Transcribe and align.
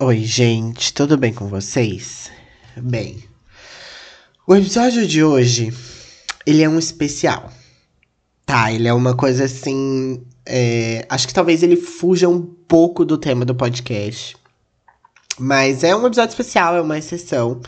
Oi, 0.00 0.18
gente, 0.18 0.94
tudo 0.94 1.16
bem 1.16 1.32
com 1.34 1.48
vocês? 1.48 2.30
Bem, 2.76 3.16
o 4.46 4.54
episódio 4.54 5.04
de 5.04 5.24
hoje, 5.24 5.74
ele 6.46 6.62
é 6.62 6.68
um 6.68 6.78
especial. 6.78 7.50
Tá, 8.46 8.70
ele 8.70 8.86
é 8.86 8.94
uma 8.94 9.16
coisa 9.16 9.42
assim. 9.42 10.22
É, 10.46 11.04
acho 11.08 11.26
que 11.26 11.34
talvez 11.34 11.64
ele 11.64 11.74
fuja 11.74 12.28
um 12.28 12.40
pouco 12.40 13.04
do 13.04 13.18
tema 13.18 13.44
do 13.44 13.56
podcast. 13.56 14.36
Mas 15.36 15.82
é 15.82 15.96
um 15.96 16.06
episódio 16.06 16.30
especial, 16.30 16.76
é 16.76 16.80
uma 16.80 16.96
exceção. 16.96 17.60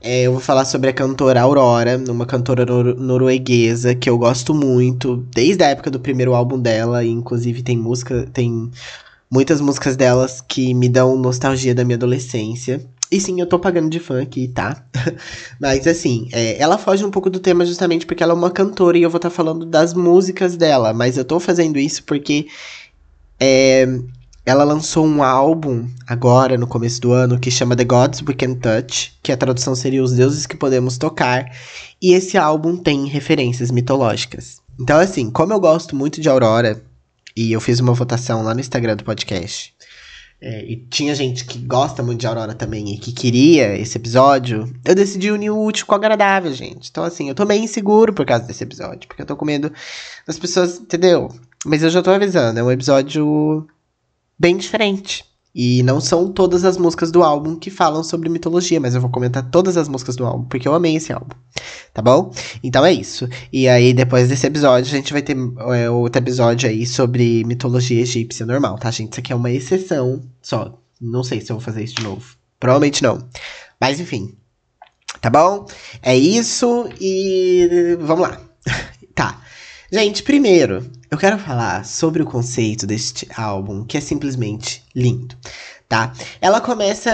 É, 0.00 0.22
eu 0.22 0.32
vou 0.32 0.40
falar 0.40 0.64
sobre 0.64 0.90
a 0.90 0.92
cantora 0.92 1.42
Aurora, 1.42 1.96
uma 2.08 2.26
cantora 2.26 2.66
nor 2.66 2.96
norueguesa 2.96 3.94
que 3.94 4.10
eu 4.10 4.18
gosto 4.18 4.52
muito, 4.52 5.16
desde 5.32 5.62
a 5.62 5.68
época 5.68 5.92
do 5.92 6.00
primeiro 6.00 6.34
álbum 6.34 6.58
dela, 6.58 7.04
e 7.04 7.08
inclusive 7.08 7.62
tem 7.62 7.76
música, 7.76 8.28
tem 8.32 8.68
muitas 9.30 9.60
músicas 9.60 9.96
delas 9.96 10.40
que 10.40 10.74
me 10.74 10.88
dão 10.88 11.16
nostalgia 11.16 11.74
da 11.74 11.84
minha 11.84 11.96
adolescência. 11.96 12.84
E 13.10 13.20
sim, 13.20 13.40
eu 13.40 13.46
tô 13.46 13.58
pagando 13.58 13.88
de 13.88 13.98
fã 13.98 14.20
aqui, 14.22 14.48
tá? 14.48 14.84
Mas 15.60 15.86
assim, 15.86 16.28
é, 16.32 16.60
ela 16.60 16.76
foge 16.76 17.04
um 17.04 17.10
pouco 17.10 17.30
do 17.30 17.40
tema 17.40 17.64
justamente 17.64 18.04
porque 18.04 18.22
ela 18.22 18.32
é 18.32 18.36
uma 18.36 18.50
cantora 18.50 18.98
e 18.98 19.02
eu 19.02 19.10
vou 19.10 19.16
estar 19.16 19.30
tá 19.30 19.34
falando 19.34 19.64
das 19.64 19.94
músicas 19.94 20.56
dela. 20.56 20.92
Mas 20.92 21.16
eu 21.16 21.24
tô 21.24 21.40
fazendo 21.40 21.78
isso 21.78 22.02
porque 22.04 22.46
é, 23.40 23.86
ela 24.44 24.64
lançou 24.64 25.06
um 25.06 25.22
álbum 25.22 25.86
agora, 26.06 26.56
no 26.56 26.66
começo 26.66 27.00
do 27.00 27.12
ano, 27.12 27.38
que 27.38 27.50
chama 27.50 27.76
The 27.76 27.84
Gods 27.84 28.22
We 28.26 28.34
Can 28.34 28.54
Touch, 28.54 29.14
que 29.22 29.32
a 29.32 29.36
tradução 29.36 29.74
seria 29.74 30.02
Os 30.02 30.12
Deuses 30.12 30.46
que 30.46 30.56
Podemos 30.56 30.98
Tocar. 30.98 31.50
E 32.00 32.12
esse 32.12 32.38
álbum 32.38 32.76
tem 32.76 33.06
referências 33.06 33.70
mitológicas. 33.70 34.60
Então, 34.80 34.98
assim, 34.98 35.30
como 35.30 35.52
eu 35.52 35.60
gosto 35.60 35.96
muito 35.96 36.20
de 36.20 36.28
Aurora, 36.28 36.82
e 37.38 37.52
eu 37.52 37.60
fiz 37.60 37.78
uma 37.78 37.94
votação 37.94 38.42
lá 38.42 38.52
no 38.52 38.58
Instagram 38.58 38.96
do 38.96 39.04
podcast. 39.04 39.72
É, 40.40 40.64
e 40.64 40.76
tinha 40.76 41.14
gente 41.14 41.44
que 41.44 41.58
gosta 41.58 42.02
muito 42.02 42.20
de 42.20 42.26
Aurora 42.26 42.52
também 42.52 42.94
e 42.94 42.98
que 42.98 43.12
queria 43.12 43.76
esse 43.76 43.96
episódio. 43.96 44.72
Eu 44.84 44.94
decidi 44.94 45.30
unir 45.30 45.50
o 45.50 45.64
útil 45.64 45.86
com 45.86 45.92
o 45.92 45.96
agradável, 45.96 46.52
gente. 46.52 46.90
Então, 46.90 47.04
assim, 47.04 47.28
eu 47.28 47.34
tô 47.34 47.44
meio 47.44 47.62
inseguro 47.62 48.12
por 48.12 48.26
causa 48.26 48.44
desse 48.44 48.64
episódio. 48.64 49.06
Porque 49.06 49.22
eu 49.22 49.26
tô 49.26 49.36
com 49.36 49.44
medo 49.44 49.72
das 50.26 50.38
pessoas, 50.38 50.78
entendeu? 50.80 51.28
Mas 51.64 51.82
eu 51.82 51.90
já 51.90 52.02
tô 52.02 52.10
avisando, 52.10 52.58
é 52.58 52.62
um 52.62 52.70
episódio 52.70 53.66
bem 54.38 54.56
diferente. 54.56 55.24
E 55.60 55.82
não 55.82 56.00
são 56.00 56.30
todas 56.30 56.64
as 56.64 56.76
músicas 56.76 57.10
do 57.10 57.20
álbum 57.20 57.56
que 57.56 57.68
falam 57.68 58.04
sobre 58.04 58.28
mitologia, 58.28 58.78
mas 58.78 58.94
eu 58.94 59.00
vou 59.00 59.10
comentar 59.10 59.50
todas 59.50 59.76
as 59.76 59.88
músicas 59.88 60.14
do 60.14 60.24
álbum, 60.24 60.44
porque 60.44 60.68
eu 60.68 60.72
amei 60.72 60.94
esse 60.94 61.12
álbum. 61.12 61.34
Tá 61.92 62.00
bom? 62.00 62.32
Então 62.62 62.86
é 62.86 62.92
isso. 62.92 63.28
E 63.52 63.68
aí, 63.68 63.92
depois 63.92 64.28
desse 64.28 64.46
episódio, 64.46 64.88
a 64.88 64.96
gente 64.96 65.12
vai 65.12 65.20
ter 65.20 65.36
é, 65.74 65.90
outro 65.90 66.22
episódio 66.22 66.70
aí 66.70 66.86
sobre 66.86 67.42
mitologia 67.42 68.00
egípcia 68.00 68.46
normal, 68.46 68.78
tá, 68.78 68.88
gente? 68.92 69.10
Isso 69.10 69.20
aqui 69.20 69.32
é 69.32 69.34
uma 69.36 69.50
exceção 69.50 70.22
só. 70.40 70.78
Não 71.00 71.24
sei 71.24 71.40
se 71.40 71.50
eu 71.50 71.56
vou 71.56 71.64
fazer 71.64 71.82
isso 71.82 71.96
de 71.96 72.04
novo. 72.04 72.36
Provavelmente 72.60 73.02
não. 73.02 73.18
Mas 73.80 73.98
enfim. 73.98 74.36
Tá 75.20 75.28
bom? 75.28 75.66
É 76.00 76.16
isso 76.16 76.88
e 77.00 77.96
vamos 77.98 78.28
lá. 78.28 78.40
tá. 79.12 79.42
Gente, 79.90 80.22
primeiro, 80.22 80.88
eu 81.10 81.16
quero 81.16 81.38
falar 81.38 81.86
sobre 81.86 82.22
o 82.22 82.26
conceito 82.26 82.86
deste 82.86 83.26
álbum, 83.34 83.84
que 83.84 83.96
é 83.96 84.00
simplesmente 84.00 84.82
lindo, 84.94 85.34
tá? 85.88 86.12
Ela 86.38 86.60
começa 86.60 87.10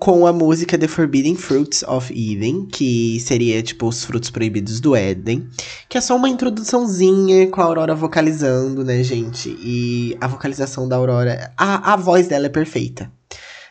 com 0.00 0.26
a 0.26 0.32
música 0.32 0.76
The 0.76 0.88
Forbidden 0.88 1.36
Fruits 1.36 1.84
of 1.84 2.12
Eden, 2.12 2.66
que 2.66 3.20
seria 3.20 3.62
tipo 3.62 3.86
os 3.86 4.04
frutos 4.04 4.28
proibidos 4.28 4.80
do 4.80 4.96
Éden, 4.96 5.48
que 5.88 5.96
é 5.96 6.00
só 6.00 6.16
uma 6.16 6.28
introduçãozinha 6.28 7.48
com 7.48 7.60
a 7.60 7.64
Aurora 7.64 7.94
vocalizando, 7.94 8.84
né, 8.84 9.04
gente? 9.04 9.56
E 9.60 10.16
a 10.20 10.26
vocalização 10.26 10.88
da 10.88 10.96
Aurora, 10.96 11.52
a, 11.56 11.92
a 11.92 11.96
voz 11.96 12.26
dela 12.26 12.46
é 12.46 12.50
perfeita, 12.50 13.10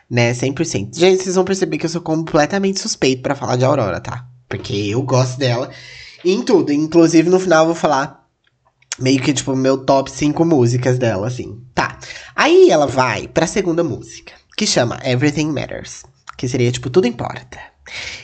né? 0.09 0.31
100%. 0.31 0.97
Gente, 0.97 1.23
vocês 1.23 1.36
vão 1.36 1.43
perceber 1.43 1.77
que 1.77 1.86
eu 1.86 1.89
sou 1.89 2.02
completamente 2.02 2.80
suspeito 2.80 3.21
para 3.21 3.36
falar 3.36 3.58
de 3.58 3.65
Aurora, 3.65 3.99
tá? 3.99 4.25
Porque 4.47 4.73
eu 4.73 5.02
gosto 5.02 5.38
dela 5.38 5.69
em 6.23 6.41
tudo, 6.41 6.71
inclusive 6.71 7.30
no 7.30 7.39
final 7.39 7.64
eu 7.64 7.67
vou 7.67 7.76
falar 7.76 8.20
meio 9.02 9.22
que, 9.22 9.34
tipo, 9.34 9.56
meu 9.56 9.78
top 9.78 10.12
5 10.12 10.45
músicas 10.45 10.98
dela, 10.98 11.28
assim. 11.28 11.60
Tá. 11.73 11.98
Aí 12.36 12.70
ela 12.70 12.88
vai 12.88 13.28
pra 13.28 13.48
segunda 13.48 13.84
música, 13.84 14.34
que 14.56 14.66
chama 14.66 15.00
Everything 15.04 15.52
Matters. 15.52 16.04
Que 16.38 16.48
seria, 16.48 16.72
tipo, 16.72 16.89
tudo 16.89 17.08
importa. 17.08 17.60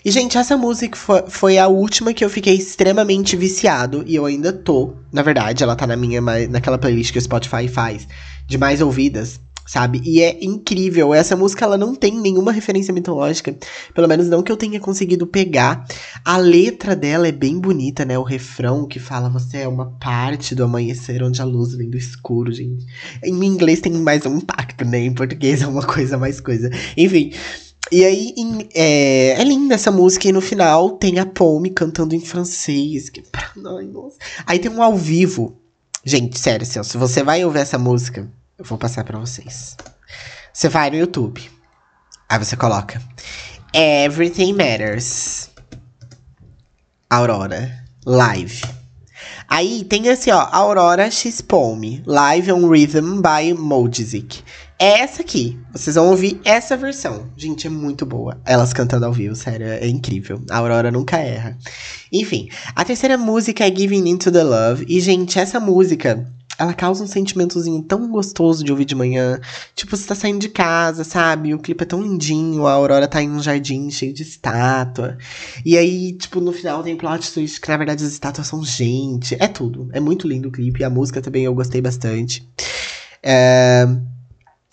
E, 0.04 0.12
gente, 0.12 0.38
essa 0.38 0.56
música 0.56 0.96
foi, 0.96 1.24
foi 1.28 1.58
a 1.58 1.68
última 1.68 2.14
que 2.14 2.24
eu 2.24 2.30
fiquei 2.30 2.56
extremamente 2.56 3.36
viciado. 3.36 4.04
E 4.08 4.16
eu 4.16 4.26
ainda 4.26 4.54
tô. 4.54 4.94
Na 5.12 5.22
verdade, 5.22 5.64
ela 5.64 5.76
tá 5.76 5.86
na 5.86 5.96
minha, 5.96 6.22
naquela 6.50 6.78
playlist 6.78 7.12
que 7.12 7.20
o 7.20 7.22
Spotify 7.22 7.68
faz 7.68 8.08
de 8.48 8.58
mais 8.58 8.82
ouvidas 8.82 9.40
sabe? 9.68 10.02
E 10.04 10.22
é 10.22 10.44
incrível. 10.44 11.14
Essa 11.14 11.36
música 11.36 11.66
ela 11.66 11.78
não 11.78 11.94
tem 11.94 12.20
nenhuma 12.20 12.52
referência 12.52 12.94
mitológica, 12.94 13.56
pelo 13.94 14.08
menos 14.08 14.28
não 14.30 14.42
que 14.42 14.52
eu 14.52 14.58
tenha 14.58 14.80
conseguido 14.80 15.28
pegar. 15.28 15.86
A 16.24 16.38
letra 16.38 16.96
dela 16.96 17.28
é 17.28 17.32
bem 17.32 17.60
bonita, 17.60 18.06
né? 18.06 18.18
O 18.18 18.24
refrão 18.24 18.88
que 18.88 19.00
fala 19.00 19.30
você 19.30 19.58
é 19.60 19.68
uma 19.68 19.92
parte 20.00 20.56
do 20.56 20.64
amanhecer 20.64 21.22
onde 21.22 21.42
a 21.42 21.46
luz 21.46 21.76
vem 21.76 21.90
do 21.90 21.98
escuro, 21.98 22.52
gente. 22.52 22.86
Em 23.24 23.46
inglês 23.46 23.82
tem 23.82 23.92
mais 23.92 24.26
um 24.26 24.38
impacto, 24.38 24.86
né? 24.86 25.00
Em 25.00 25.14
português 25.14 25.62
é 25.62 25.68
uma 25.68 25.86
coisa 25.86 26.18
mais 26.18 26.40
coisa. 26.40 26.70
Enfim, 26.96 27.34
e 27.92 28.04
aí, 28.04 28.34
em, 28.38 28.68
é, 28.74 29.40
é, 29.40 29.44
linda 29.44 29.76
essa 29.76 29.92
música, 29.92 30.28
e 30.28 30.32
no 30.32 30.42
final 30.42 30.92
tem 30.92 31.20
a 31.20 31.26
Pomme 31.26 31.70
cantando 31.70 32.16
em 32.16 32.20
francês. 32.20 33.10
Que, 33.10 33.24
ai, 33.34 33.86
nossa. 33.86 34.18
Aí 34.46 34.60
tem 34.60 34.70
um 34.70 34.84
ao 34.84 34.96
vivo. 34.96 35.58
Gente, 36.04 36.38
sério, 36.40 36.66
se 36.66 36.98
você 36.98 37.24
vai 37.24 37.44
ouvir 37.44 37.60
essa 37.60 37.78
música, 37.78 38.30
eu 38.58 38.66
vou 38.66 38.78
passar 38.78 39.04
para 39.04 39.20
vocês. 39.20 39.78
Você 40.52 40.68
vai 40.68 40.90
no 40.90 40.98
YouTube. 40.98 41.50
Aí 42.28 42.40
você 42.40 42.58
coloca 42.58 43.02
Everything 43.74 44.54
Matters. 44.54 45.50
Aurora. 47.10 47.86
Live. 48.06 48.64
Aí 49.50 49.84
tem 49.86 50.10
assim, 50.10 50.32
ó, 50.32 50.48
Aurora 50.52 51.10
X 51.10 51.42
Poem, 51.42 52.04
Live 52.06 52.52
on 52.52 52.70
Rhythm 52.70 53.22
by 53.22 53.54
Mojizik. 53.54 54.44
É 54.80 55.00
essa 55.00 55.22
aqui. 55.22 55.58
Vocês 55.72 55.96
vão 55.96 56.10
ouvir 56.10 56.40
essa 56.44 56.76
versão. 56.76 57.30
Gente, 57.36 57.68
é 57.68 57.70
muito 57.70 58.06
boa. 58.06 58.40
Elas 58.46 58.74
cantando 58.74 59.06
ao 59.06 59.14
vivo, 59.14 59.36
sério, 59.36 59.68
é 59.68 59.88
incrível. 59.88 60.42
A 60.50 60.58
Aurora 60.58 60.92
nunca 60.92 61.18
erra. 61.18 61.58
Enfim, 62.12 62.50
a 62.76 62.84
terceira 62.84 63.18
música 63.18 63.66
é 63.66 63.74
Giving 63.74 64.10
Into 64.10 64.32
the 64.32 64.44
Love. 64.44 64.86
E, 64.88 65.00
gente, 65.00 65.40
essa 65.40 65.60
música 65.60 66.26
ela 66.58 66.74
causa 66.74 67.04
um 67.04 67.08
sentimentozinho 67.08 67.82
tão 67.84 68.10
gostoso 68.10 68.64
de 68.64 68.72
ouvir 68.72 68.86
de 68.86 68.96
manhã. 68.96 69.40
Tipo, 69.76 69.96
você 69.96 70.08
tá 70.08 70.16
saindo 70.16 70.40
de 70.40 70.50
casa, 70.50 71.04
sabe? 71.04 71.54
O 71.54 71.60
clipe 71.60 71.84
é 71.84 71.88
tão 71.88 72.02
lindinho, 72.02 72.66
a 72.66 72.72
Aurora 72.72 73.08
tá 73.08 73.22
em 73.22 73.30
um 73.30 73.42
jardim 73.42 73.90
cheio 73.92 74.14
de 74.14 74.24
estátua. 74.24 75.18
E 75.66 75.78
aí, 75.78 76.14
tipo, 76.14 76.42
no 76.42 76.52
final 76.52 76.84
tem 76.84 76.98
plot 76.98 77.32
twist 77.32 77.62
que 77.62 77.70
na 77.70 77.78
verdade 77.78 78.04
as 78.04 78.12
estátuas 78.12 78.48
são 78.48 78.64
gente. 78.64 79.36
É 79.40 79.48
tudo. 79.48 79.90
É 79.94 80.00
muito 80.00 80.28
lindo 80.28 80.50
o 80.50 80.52
clipe. 80.52 80.84
A 80.84 80.90
música 80.90 81.22
também 81.22 81.44
eu 81.46 81.54
gostei 81.54 81.82
bastante. 81.82 82.48
É... 83.22 83.88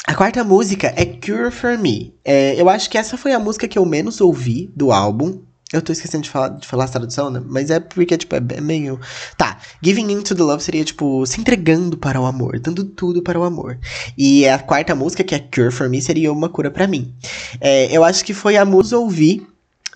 A 0.07 0.15
quarta 0.15 0.45
música 0.45 0.93
é 0.97 1.07
Cure 1.07 1.51
for 1.51 1.79
Me. 1.79 2.15
É, 2.23 2.61
eu 2.61 2.69
acho 2.69 2.91
que 2.91 2.99
essa 2.99 3.17
foi 3.17 3.33
a 3.33 3.39
música 3.39 3.67
que 3.67 3.79
eu 3.79 3.87
menos 3.87 4.21
ouvi 4.21 4.71
do 4.77 4.93
álbum. 4.93 5.41
Eu 5.73 5.83
tô 5.83 5.93
esquecendo 5.93 6.23
de 6.23 6.31
falar, 6.31 6.49
de 6.51 6.67
falar 6.67 6.85
a 6.85 6.89
tradução, 6.89 7.31
né? 7.31 7.43
Mas 7.45 7.71
é 7.71 7.81
porque, 7.81 8.17
tipo, 8.17 8.37
é, 8.37 8.61
meio. 8.61 9.01
Tá. 9.37 9.59
Giving 9.83 10.13
into 10.13 10.35
the 10.35 10.43
love 10.43 10.63
seria, 10.63 10.85
tipo, 10.85 11.27
se 11.27 11.41
entregando 11.41 11.97
para 11.97 12.21
o 12.21 12.27
amor, 12.27 12.61
dando 12.61 12.85
tudo 12.85 13.23
para 13.23 13.39
o 13.39 13.45
amor. 13.45 13.79
E 14.17 14.47
a 14.47 14.59
quarta 14.59 14.95
música, 14.95 15.25
que 15.25 15.35
é 15.35 15.39
Cure 15.39 15.73
for 15.73 15.89
Me, 15.89 16.01
seria 16.01 16.33
uma 16.33 16.49
cura 16.49 16.71
para 16.71 16.87
mim. 16.87 17.13
É, 17.61 17.95
eu 17.97 18.05
acho 18.05 18.25
que 18.25 18.35
foi 18.35 18.57
a 18.57 18.65
música 18.65 18.99
ouvir 18.99 19.47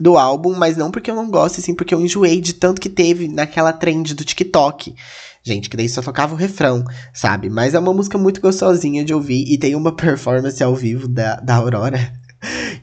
do 0.00 0.16
álbum, 0.16 0.54
mas 0.54 0.76
não 0.76 0.90
porque 0.90 1.10
eu 1.10 1.16
não 1.16 1.30
gosto, 1.30 1.60
sim 1.60 1.74
porque 1.74 1.94
eu 1.94 2.00
enjoei 2.00 2.40
de 2.40 2.54
tanto 2.54 2.80
que 2.80 2.88
teve 2.88 3.28
naquela 3.28 3.72
trend 3.72 4.14
do 4.14 4.24
TikTok. 4.24 4.94
Gente, 5.42 5.70
que 5.70 5.76
daí 5.76 5.88
só 5.88 6.02
tocava 6.02 6.34
o 6.34 6.36
refrão, 6.36 6.84
sabe? 7.12 7.48
Mas 7.48 7.74
é 7.74 7.78
uma 7.78 7.94
música 7.94 8.18
muito 8.18 8.40
gostosinha 8.40 9.04
de 9.04 9.14
ouvir 9.14 9.44
e 9.48 9.56
tem 9.56 9.74
uma 9.74 9.94
performance 9.94 10.62
ao 10.62 10.74
vivo 10.74 11.08
da, 11.08 11.36
da 11.36 11.56
Aurora 11.56 12.12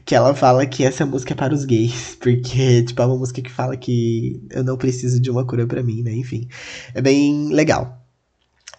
que 0.04 0.14
ela 0.14 0.34
fala 0.34 0.66
que 0.66 0.84
essa 0.84 1.06
música 1.06 1.32
é 1.32 1.36
para 1.36 1.54
os 1.54 1.64
gays, 1.64 2.16
porque, 2.20 2.82
tipo, 2.82 3.00
é 3.00 3.06
uma 3.06 3.16
música 3.16 3.42
que 3.42 3.50
fala 3.50 3.76
que 3.76 4.40
eu 4.50 4.62
não 4.62 4.76
preciso 4.76 5.20
de 5.20 5.30
uma 5.30 5.46
cura 5.46 5.66
para 5.66 5.82
mim, 5.82 6.02
né? 6.02 6.12
Enfim, 6.12 6.48
é 6.94 7.00
bem 7.00 7.48
legal. 7.48 8.02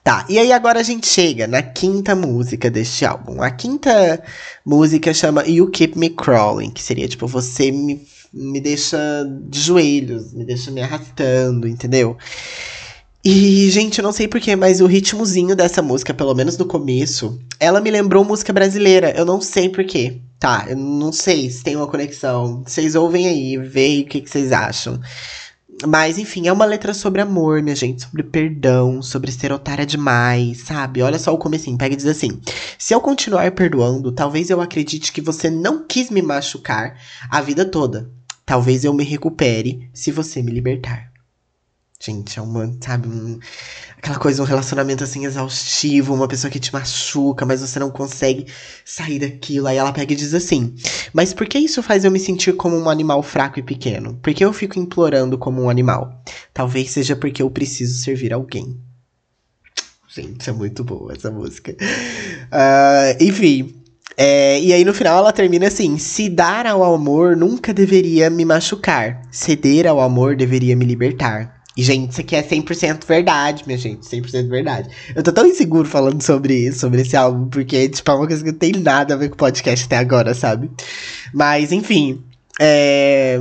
Tá, 0.04 0.26
e 0.30 0.40
aí 0.40 0.54
agora 0.54 0.80
a 0.80 0.84
gente 0.84 1.06
chega 1.06 1.48
na 1.48 1.62
quinta 1.62 2.16
música 2.16 2.70
deste 2.70 3.06
álbum. 3.06 3.42
A 3.42 3.52
quinta 3.52 4.24
música 4.66 5.14
chama 5.14 5.46
You 5.46 5.70
Keep 5.70 6.00
Me 6.00 6.10
Crawling, 6.10 6.72
que 6.72 6.82
seria, 6.82 7.10
tipo, 7.10 7.28
você 7.28 7.72
me, 7.72 8.08
me 8.32 8.62
deixa 8.62 8.98
de 9.50 9.60
joelhos, 9.60 10.34
me 10.34 10.46
deixa 10.46 10.72
me 10.72 10.82
arrastando, 10.82 11.68
entendeu? 11.68 12.18
E, 13.30 13.70
gente, 13.70 14.00
eu 14.00 14.04
não 14.04 14.14
sei 14.14 14.26
porquê, 14.26 14.56
mas 14.56 14.80
o 14.80 14.86
ritmozinho 14.86 15.54
dessa 15.54 15.82
música, 15.82 16.14
pelo 16.14 16.34
menos 16.34 16.58
no 16.58 16.66
começo, 16.66 17.38
ela 17.60 17.82
me 17.82 17.92
lembrou 17.92 18.24
música 18.24 18.54
brasileira. 18.54 19.12
Eu 19.18 19.26
não 19.26 19.42
sei 19.42 19.68
porquê. 19.68 20.22
Tá, 20.40 20.66
eu 20.70 20.78
não 20.78 21.12
sei 21.12 21.50
se 21.50 21.62
tem 21.62 21.76
uma 21.76 21.88
conexão. 21.88 22.64
Vocês 22.66 22.96
ouvem 22.96 23.28
aí, 23.28 23.58
veem 23.58 24.04
o 24.04 24.06
que, 24.06 24.22
que 24.22 24.30
vocês 24.30 24.54
acham. 24.54 24.98
mas, 25.86 26.18
enfim, 26.18 26.48
é 26.48 26.54
uma 26.54 26.64
letra 26.64 26.94
sobre 26.94 27.20
amor, 27.20 27.62
minha 27.62 27.76
gente, 27.76 28.04
sobre 28.04 28.24
perdão, 28.24 29.02
sobre 29.02 29.30
ser 29.30 29.52
otária 29.52 29.86
demais, 29.86 30.60
sabe? 30.60 31.02
Olha 31.02 31.20
só 31.20 31.34
o 31.34 31.38
comecinho, 31.38 31.78
pega 31.78 31.96
e 31.96 31.98
diz 31.98 32.06
assim: 32.06 32.40
Se 32.80 32.96
eu 32.96 33.02
continuar 33.02 33.52
perdoando, 33.52 34.10
talvez 34.14 34.50
eu 34.50 34.62
acredite 34.62 35.12
que 35.12 35.20
você 35.20 35.50
não 35.50 35.86
quis 35.86 36.10
me 36.10 36.22
machucar 36.22 36.98
a 37.30 37.42
vida 37.42 37.66
toda. 37.66 38.10
Talvez 38.46 38.86
eu 38.86 38.94
me 38.94 39.04
recupere 39.04 39.90
se 39.94 40.14
você 40.14 40.42
me 40.42 40.54
libertar. 40.54 41.17
Gente, 42.00 42.38
é 42.38 42.42
uma, 42.42 42.72
sabe, 42.80 43.08
um, 43.08 43.40
aquela 43.98 44.20
coisa, 44.20 44.44
um 44.44 44.46
relacionamento 44.46 45.04
assim 45.04 45.26
exaustivo, 45.26 46.14
uma 46.14 46.28
pessoa 46.28 46.52
que 46.52 46.60
te 46.60 46.72
machuca, 46.72 47.44
mas 47.44 47.62
você 47.62 47.80
não 47.80 47.90
consegue 47.90 48.46
sair 48.86 49.18
daquilo. 49.18 49.66
Aí 49.66 49.78
ela 49.78 49.92
pega 49.92 50.14
e 50.14 50.16
diz 50.16 50.34
assim: 50.36 50.76
Mas 51.12 51.34
por 51.34 51.48
que 51.48 51.58
isso 51.58 51.82
faz 51.82 52.06
eu 52.06 52.12
me 52.12 52.20
sentir 52.20 52.54
como 52.54 52.78
um 52.78 52.88
animal 52.88 53.24
fraco 53.24 53.58
e 53.58 53.64
pequeno? 53.64 54.14
Por 54.22 54.32
que 54.32 54.46
eu 54.46 54.54
fico 54.54 54.78
implorando 54.78 55.40
como 55.40 55.64
um 55.64 55.70
animal? 55.72 56.24
Talvez 56.54 56.92
seja 56.92 57.16
porque 57.16 57.42
eu 57.42 57.50
preciso 57.50 58.04
servir 58.04 58.32
alguém. 58.32 58.80
Gente, 60.08 60.48
é 60.50 60.54
muito 60.54 60.84
boa 60.84 61.14
essa 61.14 61.32
música. 61.32 61.72
Uh, 61.72 63.24
enfim. 63.24 63.74
É, 64.16 64.60
e 64.60 64.74
aí 64.74 64.84
no 64.86 64.94
final 64.94 65.18
ela 65.18 65.34
termina 65.34 65.68
assim: 65.68 65.98
se 65.98 66.30
dar 66.30 66.68
ao 66.68 66.84
amor 66.84 67.36
nunca 67.36 67.74
deveria 67.74 68.30
me 68.30 68.46
machucar, 68.46 69.22
ceder 69.32 69.88
ao 69.88 70.00
amor 70.00 70.36
deveria 70.36 70.76
me 70.76 70.86
libertar. 70.86 71.57
E, 71.78 71.84
gente, 71.84 72.12
isso 72.12 72.22
aqui 72.22 72.36
é 72.36 72.42
100% 72.42 73.06
verdade, 73.06 73.64
minha 73.68 73.78
gente. 73.78 74.02
100% 74.02 74.50
verdade. 74.50 74.90
Eu 75.16 75.22
tô 75.22 75.32
tão 75.32 75.46
inseguro 75.46 75.88
falando 75.88 76.22
sobre 76.24 76.56
isso, 76.56 76.80
sobre 76.80 77.02
esse 77.02 77.16
álbum, 77.16 77.48
porque, 77.48 77.88
tipo, 77.88 78.10
é 78.10 78.14
uma 78.16 78.26
coisa 78.26 78.44
que 78.44 78.52
não 78.52 78.58
tem 78.58 78.72
nada 78.72 79.14
a 79.14 79.18
ver 79.18 79.30
com 79.30 79.36
o 79.36 79.38
podcast 79.38 79.86
até 79.86 79.98
agora, 79.98 80.34
sabe? 80.34 80.72
Mas, 81.32 81.72
enfim. 81.72 82.24
É. 82.60 83.40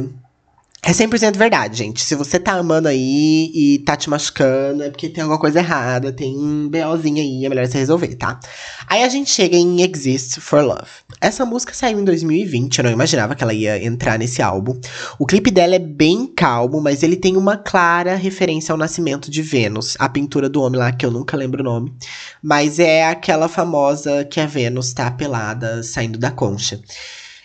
É 0.88 0.92
100% 0.92 1.36
verdade, 1.36 1.78
gente. 1.78 2.00
Se 2.00 2.14
você 2.14 2.38
tá 2.38 2.52
amando 2.52 2.86
aí 2.86 3.50
e 3.52 3.80
tá 3.80 3.96
te 3.96 4.08
machucando, 4.08 4.84
é 4.84 4.88
porque 4.88 5.08
tem 5.08 5.20
alguma 5.20 5.40
coisa 5.40 5.58
errada, 5.58 6.12
tem 6.12 6.38
um 6.38 6.68
BOzinho 6.68 7.20
aí, 7.20 7.44
é 7.44 7.48
melhor 7.48 7.66
você 7.66 7.78
resolver, 7.78 8.14
tá? 8.14 8.38
Aí 8.86 9.02
a 9.02 9.08
gente 9.08 9.28
chega 9.28 9.56
em 9.56 9.82
Exist 9.82 10.38
for 10.38 10.62
Love. 10.62 10.88
Essa 11.20 11.44
música 11.44 11.74
saiu 11.74 11.98
em 11.98 12.04
2020, 12.04 12.78
eu 12.78 12.84
não 12.84 12.92
imaginava 12.92 13.34
que 13.34 13.42
ela 13.42 13.52
ia 13.52 13.84
entrar 13.84 14.16
nesse 14.16 14.40
álbum. 14.40 14.78
O 15.18 15.26
clipe 15.26 15.50
dela 15.50 15.74
é 15.74 15.80
bem 15.80 16.24
calmo, 16.24 16.80
mas 16.80 17.02
ele 17.02 17.16
tem 17.16 17.36
uma 17.36 17.56
clara 17.56 18.14
referência 18.14 18.70
ao 18.70 18.78
nascimento 18.78 19.28
de 19.28 19.42
Vênus, 19.42 19.96
a 19.98 20.08
pintura 20.08 20.48
do 20.48 20.62
homem 20.62 20.78
lá, 20.78 20.92
que 20.92 21.04
eu 21.04 21.10
nunca 21.10 21.36
lembro 21.36 21.62
o 21.62 21.64
nome. 21.64 21.92
Mas 22.40 22.78
é 22.78 23.08
aquela 23.08 23.48
famosa 23.48 24.24
que 24.24 24.38
a 24.38 24.46
Vênus 24.46 24.92
tá 24.92 25.10
pelada 25.10 25.82
saindo 25.82 26.16
da 26.16 26.30
concha. 26.30 26.80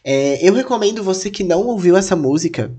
É, 0.04 0.48
eu 0.48 0.54
recomendo 0.54 1.04
você 1.04 1.32
que 1.32 1.44
não 1.44 1.66
ouviu 1.66 1.98
essa 1.98 2.16
música 2.16 2.72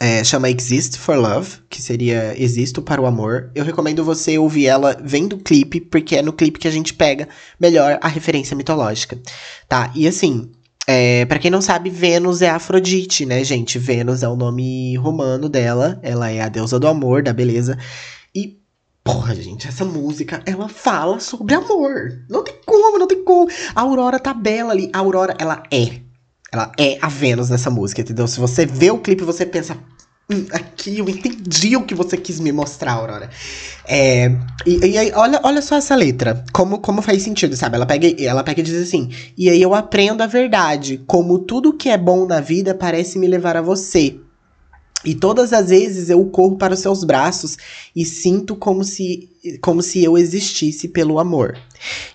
é, 0.00 0.22
chama 0.22 0.50
Exist 0.50 0.98
for 0.98 1.16
Love, 1.16 1.58
que 1.70 1.80
seria 1.80 2.34
Existo 2.40 2.82
para 2.82 3.00
o 3.00 3.06
Amor. 3.06 3.50
Eu 3.54 3.64
recomendo 3.64 4.04
você 4.04 4.38
ouvir 4.38 4.66
ela 4.66 4.96
vendo 5.02 5.34
o 5.34 5.38
clipe, 5.38 5.80
porque 5.80 6.16
é 6.16 6.22
no 6.22 6.32
clipe 6.32 6.58
que 6.58 6.68
a 6.68 6.70
gente 6.70 6.92
pega 6.92 7.28
melhor 7.58 7.98
a 8.02 8.08
referência 8.08 8.56
mitológica, 8.56 9.18
tá? 9.68 9.90
E 9.94 10.06
assim, 10.06 10.50
é, 10.86 11.24
para 11.24 11.38
quem 11.38 11.50
não 11.50 11.62
sabe, 11.62 11.88
Vênus 11.88 12.42
é 12.42 12.50
Afrodite, 12.50 13.24
né, 13.24 13.42
gente? 13.42 13.78
Vênus 13.78 14.22
é 14.22 14.28
o 14.28 14.36
nome 14.36 14.96
romano 14.96 15.48
dela, 15.48 15.98
ela 16.02 16.30
é 16.30 16.42
a 16.42 16.48
deusa 16.48 16.78
do 16.78 16.86
amor, 16.86 17.22
da 17.22 17.32
beleza. 17.32 17.78
E 18.34 18.58
Porra, 19.02 19.36
gente, 19.36 19.68
essa 19.68 19.84
música, 19.84 20.42
ela 20.44 20.68
fala 20.68 21.20
sobre 21.20 21.54
amor. 21.54 22.24
Não 22.28 22.42
tem 22.42 22.56
como, 22.66 22.98
não 22.98 23.06
tem 23.06 23.22
como. 23.22 23.48
A 23.72 23.82
Aurora 23.82 24.18
tá 24.18 24.34
bela 24.34 24.72
ali. 24.72 24.90
A 24.92 24.98
Aurora, 24.98 25.36
ela 25.38 25.62
é 25.70 26.00
ela 26.52 26.72
é 26.78 26.98
a 27.00 27.08
Vênus 27.08 27.50
nessa 27.50 27.70
música, 27.70 28.00
entendeu? 28.00 28.26
Se 28.26 28.38
você 28.38 28.64
vê 28.64 28.90
o 28.90 28.98
clipe, 28.98 29.24
você 29.24 29.44
pensa. 29.44 29.76
Hum, 30.28 30.44
aqui 30.50 30.98
eu 30.98 31.08
entendi 31.08 31.76
o 31.76 31.84
que 31.84 31.94
você 31.94 32.16
quis 32.16 32.40
me 32.40 32.50
mostrar, 32.50 32.94
Aurora. 32.94 33.30
É, 33.86 34.26
e, 34.66 34.84
e 34.84 34.98
aí, 34.98 35.12
olha, 35.14 35.40
olha 35.44 35.62
só 35.62 35.76
essa 35.76 35.94
letra. 35.94 36.44
Como, 36.52 36.80
como 36.80 37.00
faz 37.00 37.22
sentido, 37.22 37.54
sabe? 37.56 37.76
Ela 37.76 37.86
pega, 37.86 38.08
ela 38.22 38.42
pega 38.42 38.60
e 38.60 38.64
diz 38.64 38.82
assim: 38.82 39.10
E 39.38 39.48
aí 39.48 39.62
eu 39.62 39.74
aprendo 39.74 40.22
a 40.22 40.26
verdade. 40.26 41.00
Como 41.06 41.38
tudo 41.38 41.72
que 41.72 41.88
é 41.88 41.96
bom 41.96 42.26
na 42.26 42.40
vida 42.40 42.74
parece 42.74 43.18
me 43.18 43.28
levar 43.28 43.56
a 43.56 43.62
você. 43.62 44.16
E 45.06 45.14
todas 45.14 45.52
as 45.52 45.68
vezes 45.68 46.10
eu 46.10 46.22
corro 46.26 46.56
para 46.56 46.74
os 46.74 46.80
seus 46.80 47.04
braços 47.04 47.56
e 47.94 48.04
sinto 48.04 48.56
como 48.56 48.82
se, 48.82 49.30
como 49.62 49.80
se 49.80 50.02
eu 50.02 50.18
existisse 50.18 50.88
pelo 50.88 51.20
amor. 51.20 51.56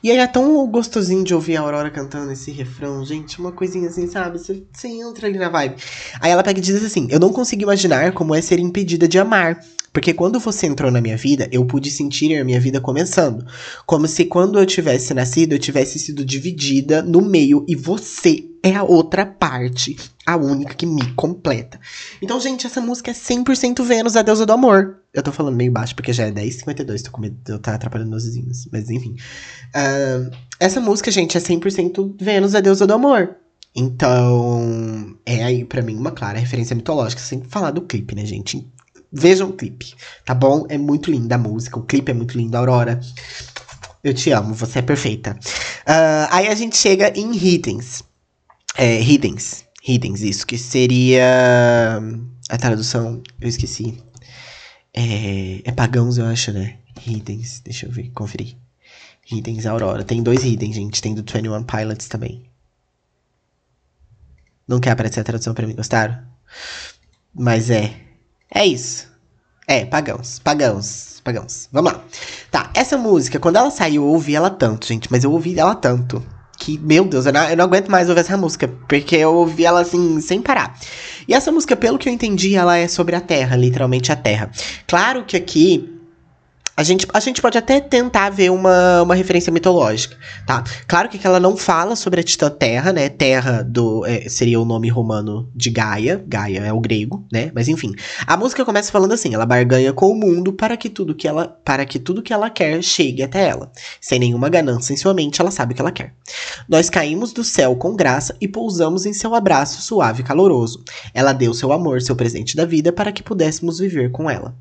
E 0.03 0.11
aí 0.11 0.17
é 0.17 0.27
tão 0.27 0.67
gostosinho 0.67 1.23
de 1.23 1.33
ouvir 1.33 1.55
a 1.55 1.61
Aurora 1.61 1.89
cantando 1.89 2.31
esse 2.33 2.51
refrão, 2.51 3.05
gente, 3.05 3.39
uma 3.39 3.53
coisinha 3.53 3.87
assim, 3.87 4.07
sabe? 4.07 4.37
Você, 4.37 4.61
você 4.73 4.89
entra 4.89 5.27
ali 5.27 5.39
na 5.39 5.47
vibe. 5.47 5.75
Aí 6.19 6.31
ela 6.31 6.43
pega 6.43 6.59
e 6.59 6.61
diz 6.61 6.83
assim: 6.83 7.07
Eu 7.09 7.19
não 7.19 7.31
consigo 7.31 7.63
imaginar 7.63 8.11
como 8.11 8.35
é 8.35 8.41
ser 8.41 8.59
impedida 8.59 9.07
de 9.07 9.17
amar. 9.17 9.63
Porque 9.93 10.13
quando 10.13 10.39
você 10.39 10.67
entrou 10.67 10.89
na 10.89 11.01
minha 11.01 11.17
vida, 11.17 11.49
eu 11.51 11.65
pude 11.65 11.91
sentir 11.91 12.37
a 12.37 12.45
minha 12.45 12.59
vida 12.59 12.79
começando. 12.79 13.45
Como 13.85 14.07
se 14.07 14.25
quando 14.25 14.57
eu 14.57 14.65
tivesse 14.65 15.13
nascido, 15.13 15.53
eu 15.53 15.59
tivesse 15.59 15.99
sido 15.99 16.23
dividida 16.23 17.01
no 17.01 17.21
meio 17.21 17.65
e 17.67 17.75
você 17.75 18.45
é 18.63 18.75
a 18.75 18.83
outra 18.83 19.25
parte, 19.25 19.97
a 20.25 20.37
única 20.37 20.75
que 20.75 20.85
me 20.85 21.13
completa. 21.13 21.79
Então, 22.21 22.39
gente, 22.39 22.67
essa 22.67 22.79
música 22.79 23.11
é 23.11 23.13
100% 23.13 23.83
Vênus, 23.83 24.15
a 24.15 24.21
deusa 24.21 24.45
do 24.45 24.53
amor. 24.53 24.97
Eu 25.13 25.23
tô 25.23 25.31
falando 25.31 25.55
meio 25.55 25.71
baixo 25.71 25.95
porque 25.95 26.13
já 26.13 26.27
é 26.27 26.31
10h52, 26.31 27.01
tô 27.01 27.11
com 27.11 27.21
medo 27.21 27.37
de 27.43 27.51
eu 27.51 27.57
estar 27.57 27.73
atrapalhando 27.73 28.11
meus 28.11 28.23
vizinhos. 28.23 28.69
Mas 28.71 28.89
enfim. 28.89 29.15
Uh, 29.75 30.31
essa 30.59 30.79
música, 30.79 31.11
gente, 31.11 31.37
é 31.37 31.41
100% 31.41 32.15
Vênus, 32.21 32.55
a 32.55 32.61
deusa 32.61 32.85
do 32.85 32.93
amor. 32.93 33.35
Então, 33.75 35.15
é 35.25 35.43
aí 35.43 35.65
para 35.65 35.81
mim 35.81 35.95
uma 35.95 36.11
clara 36.11 36.37
referência 36.37 36.75
mitológica, 36.75 37.21
sem 37.21 37.41
falar 37.41 37.71
do 37.71 37.81
clipe, 37.81 38.13
né, 38.13 38.25
gente? 38.25 38.67
Vejam 39.11 39.49
o 39.49 39.53
clipe, 39.53 39.93
tá 40.25 40.33
bom? 40.33 40.65
É 40.69 40.77
muito 40.77 41.11
linda 41.11 41.35
a 41.35 41.37
música, 41.37 41.77
o 41.77 41.83
clipe 41.83 42.11
é 42.11 42.13
muito 42.13 42.37
lindo, 42.37 42.55
Aurora. 42.55 42.99
Eu 44.03 44.13
te 44.13 44.31
amo, 44.31 44.53
você 44.53 44.79
é 44.79 44.81
perfeita. 44.81 45.37
Uh, 45.81 46.27
aí 46.31 46.47
a 46.47 46.55
gente 46.55 46.77
chega 46.77 47.11
em 47.17 47.35
Hiddens. 47.35 48.03
É, 48.77 49.01
Hiddens. 49.01 49.65
Hiddens, 49.85 50.21
isso, 50.21 50.47
que 50.47 50.57
seria. 50.57 51.99
A 52.49 52.57
tradução, 52.57 53.21
eu 53.39 53.47
esqueci. 53.47 53.97
É, 54.93 55.61
é 55.63 55.71
pagãos, 55.71 56.17
eu 56.17 56.25
acho, 56.25 56.51
né? 56.51 56.77
Hiddens, 57.05 57.61
deixa 57.63 57.85
eu 57.85 57.91
ver, 57.91 58.09
conferir. 58.11 58.55
Hiddens 59.29 59.65
Aurora. 59.65 60.03
Tem 60.03 60.21
dois 60.21 60.43
Hiddens, 60.43 60.75
gente. 60.75 61.01
Tem 61.01 61.13
do 61.13 61.21
21 61.21 61.63
Pilots 61.63 62.07
também. 62.07 62.43
Não 64.67 64.79
quer 64.79 64.91
aparecer 64.91 65.19
a 65.19 65.23
tradução 65.23 65.53
pra 65.53 65.67
mim, 65.67 65.75
gostaram? 65.75 66.17
Mas 67.33 67.69
é. 67.69 67.93
É 68.53 68.65
isso. 68.65 69.09
É, 69.67 69.85
pagãos, 69.85 70.39
pagãos, 70.39 71.21
pagãos. 71.23 71.69
Vamos 71.71 71.93
lá. 71.93 72.03
Tá, 72.49 72.69
essa 72.73 72.97
música, 72.97 73.39
quando 73.39 73.55
ela 73.55 73.71
saiu, 73.71 74.03
eu 74.03 74.09
ouvi 74.09 74.35
ela 74.35 74.49
tanto, 74.49 74.85
gente, 74.87 75.09
mas 75.09 75.23
eu 75.23 75.31
ouvi 75.31 75.57
ela 75.57 75.73
tanto. 75.73 76.21
Que, 76.57 76.77
meu 76.77 77.05
Deus, 77.05 77.25
eu 77.25 77.33
não, 77.33 77.49
eu 77.49 77.57
não 77.57 77.65
aguento 77.65 77.89
mais 77.89 78.09
ouvir 78.09 78.21
essa 78.21 78.37
música, 78.37 78.67
porque 78.87 79.15
eu 79.15 79.33
ouvi 79.33 79.65
ela 79.65 79.81
assim, 79.81 80.19
sem 80.21 80.41
parar. 80.41 80.77
E 81.27 81.33
essa 81.33 81.51
música, 81.51 81.75
pelo 81.75 81.97
que 81.97 82.09
eu 82.09 82.13
entendi, 82.13 82.55
ela 82.55 82.77
é 82.77 82.87
sobre 82.87 83.15
a 83.15 83.21
Terra, 83.21 83.55
literalmente 83.55 84.11
a 84.11 84.15
Terra. 84.15 84.51
Claro 84.85 85.23
que 85.23 85.37
aqui 85.37 85.90
a 86.81 86.83
gente, 86.83 87.07
a 87.13 87.19
gente 87.19 87.39
pode 87.39 87.59
até 87.59 87.79
tentar 87.79 88.31
ver 88.31 88.49
uma, 88.49 89.03
uma 89.03 89.13
referência 89.13 89.53
mitológica, 89.53 90.17
tá? 90.47 90.63
Claro 90.87 91.09
que 91.09 91.25
ela 91.25 91.39
não 91.39 91.55
fala 91.55 91.95
sobre 91.95 92.19
a 92.19 92.23
Titã 92.23 92.49
Terra, 92.49 92.91
né? 92.91 93.07
Terra 93.07 93.61
do 93.61 94.03
é, 94.03 94.27
seria 94.27 94.59
o 94.59 94.65
nome 94.65 94.89
romano 94.89 95.47
de 95.55 95.69
Gaia. 95.69 96.23
Gaia 96.27 96.61
é 96.61 96.73
o 96.73 96.79
grego, 96.79 97.23
né? 97.31 97.51
Mas 97.53 97.67
enfim, 97.67 97.93
a 98.25 98.35
música 98.35 98.65
começa 98.65 98.91
falando 98.91 99.13
assim: 99.13 99.31
ela 99.31 99.45
barganha 99.45 99.93
com 99.93 100.09
o 100.09 100.15
mundo 100.15 100.53
para 100.53 100.75
que 100.75 100.89
tudo 100.89 101.13
que 101.13 101.27
ela 101.27 101.47
para 101.47 101.85
que 101.85 101.99
tudo 101.99 102.23
que 102.23 102.33
ela 102.33 102.49
quer 102.49 102.81
chegue 102.81 103.21
até 103.21 103.47
ela. 103.47 103.71
Sem 104.01 104.17
nenhuma 104.17 104.49
ganância 104.49 104.91
em 104.91 104.97
sua 104.97 105.13
mente, 105.13 105.39
ela 105.39 105.51
sabe 105.51 105.73
o 105.73 105.75
que 105.75 105.81
ela 105.81 105.91
quer. 105.91 106.15
Nós 106.67 106.89
caímos 106.89 107.31
do 107.31 107.43
céu 107.43 107.75
com 107.75 107.95
graça 107.95 108.35
e 108.41 108.47
pousamos 108.47 109.05
em 109.05 109.13
seu 109.13 109.35
abraço 109.35 109.83
suave 109.83 110.21
e 110.21 110.25
caloroso. 110.25 110.83
Ela 111.13 111.31
deu 111.31 111.53
seu 111.53 111.71
amor, 111.71 112.01
seu 112.01 112.15
presente 112.15 112.55
da 112.55 112.65
vida 112.65 112.91
para 112.91 113.11
que 113.11 113.21
pudéssemos 113.21 113.77
viver 113.77 114.09
com 114.09 114.27
ela. 114.27 114.55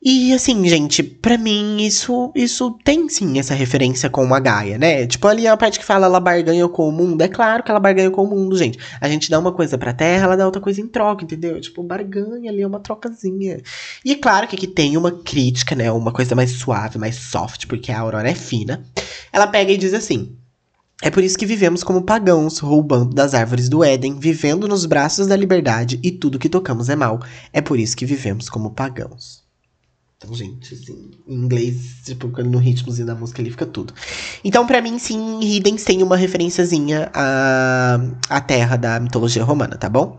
E 0.00 0.32
assim, 0.32 0.64
gente, 0.68 1.02
para 1.02 1.36
mim 1.36 1.82
isso 1.82 2.30
isso 2.32 2.78
tem 2.84 3.08
sim 3.08 3.36
essa 3.36 3.52
referência 3.52 4.08
com 4.08 4.32
a 4.32 4.38
Gaia, 4.38 4.78
né? 4.78 5.06
Tipo, 5.08 5.26
ali 5.26 5.44
é 5.44 5.50
a 5.50 5.56
parte 5.56 5.78
que 5.80 5.84
fala 5.84 6.06
ela 6.06 6.20
barganha 6.20 6.68
com 6.68 6.88
o 6.88 6.92
mundo. 6.92 7.20
É 7.20 7.26
claro 7.26 7.64
que 7.64 7.70
ela 7.70 7.80
barganha 7.80 8.08
com 8.08 8.22
o 8.22 8.30
mundo, 8.30 8.56
gente. 8.56 8.78
A 9.00 9.08
gente 9.08 9.28
dá 9.28 9.40
uma 9.40 9.50
coisa 9.50 9.76
pra 9.76 9.92
terra, 9.92 10.24
ela 10.24 10.36
dá 10.36 10.46
outra 10.46 10.60
coisa 10.62 10.80
em 10.80 10.86
troca, 10.86 11.24
entendeu? 11.24 11.60
Tipo, 11.60 11.82
barganha 11.82 12.48
ali 12.48 12.62
é 12.62 12.66
uma 12.66 12.78
trocazinha. 12.78 13.60
E 14.04 14.12
é 14.12 14.14
claro 14.14 14.46
que 14.46 14.54
aqui 14.54 14.68
tem 14.68 14.96
uma 14.96 15.10
crítica, 15.10 15.74
né? 15.74 15.90
Uma 15.90 16.12
coisa 16.12 16.34
mais 16.36 16.52
suave, 16.52 16.96
mais 16.96 17.16
soft, 17.16 17.66
porque 17.66 17.90
a 17.90 17.98
Aurora 17.98 18.30
é 18.30 18.36
fina. 18.36 18.84
Ela 19.32 19.48
pega 19.48 19.72
e 19.72 19.76
diz 19.76 19.92
assim: 19.94 20.36
é 21.02 21.10
por 21.10 21.24
isso 21.24 21.36
que 21.36 21.44
vivemos 21.44 21.82
como 21.82 22.02
pagãos, 22.02 22.58
roubando 22.60 23.14
das 23.14 23.34
árvores 23.34 23.68
do 23.68 23.82
Éden, 23.82 24.16
vivendo 24.20 24.68
nos 24.68 24.86
braços 24.86 25.26
da 25.26 25.34
liberdade 25.34 25.98
e 26.04 26.12
tudo 26.12 26.38
que 26.38 26.48
tocamos 26.48 26.88
é 26.88 26.94
mal. 26.94 27.20
É 27.52 27.60
por 27.60 27.80
isso 27.80 27.96
que 27.96 28.06
vivemos 28.06 28.48
como 28.48 28.70
pagãos. 28.70 29.47
Então, 30.18 30.34
gente, 30.34 30.74
assim, 30.74 31.12
em 31.28 31.34
inglês, 31.34 32.02
tipo, 32.04 32.26
no 32.42 32.58
ritmozinho 32.58 33.06
da 33.06 33.14
música 33.14 33.40
ali 33.40 33.52
fica 33.52 33.64
tudo. 33.64 33.94
Então, 34.42 34.66
para 34.66 34.82
mim, 34.82 34.98
sim, 34.98 35.38
Hiddens 35.40 35.84
tem 35.84 36.02
uma 36.02 36.16
referenciazinha 36.16 37.08
à, 37.14 38.00
à 38.28 38.40
terra 38.40 38.76
da 38.76 38.98
mitologia 38.98 39.44
romana, 39.44 39.76
tá 39.76 39.88
bom? 39.88 40.18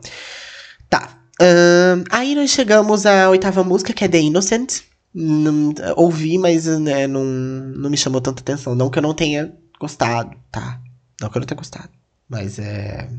Tá. 0.89 1.19
Uh, 1.41 2.03
aí 2.09 2.33
nós 2.33 2.49
chegamos 2.49 3.05
à 3.05 3.29
oitava 3.29 3.61
música, 3.61 3.91
que 3.91 4.05
é 4.05 4.07
The 4.07 4.21
Innocent. 4.21 4.83
Não, 5.13 5.73
ouvi, 5.97 6.37
mas 6.37 6.65
né, 6.65 7.05
não, 7.05 7.25
não 7.25 7.89
me 7.89 7.97
chamou 7.97 8.21
tanta 8.21 8.41
atenção. 8.41 8.75
Não 8.75 8.89
que 8.89 8.99
eu 8.99 9.03
não 9.03 9.13
tenha 9.13 9.53
gostado, 9.81 10.31
tá? 10.49 10.79
Não 11.19 11.29
que 11.29 11.37
eu 11.37 11.41
não 11.41 11.47
tenha 11.47 11.57
gostado. 11.57 11.89
Mas 12.29 12.57
é. 12.57 13.09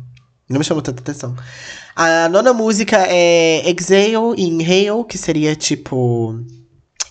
Não 0.49 0.59
me 0.59 0.65
chamou 0.65 0.83
tanta 0.83 1.03
atenção. 1.03 1.37
A 1.95 2.29
nona 2.29 2.55
música 2.55 2.97
é 3.07 3.69
Exhale 3.71 4.35
e 4.39 4.45
Inhale, 4.45 5.05
que 5.07 5.19
seria 5.19 5.55
tipo. 5.55 6.43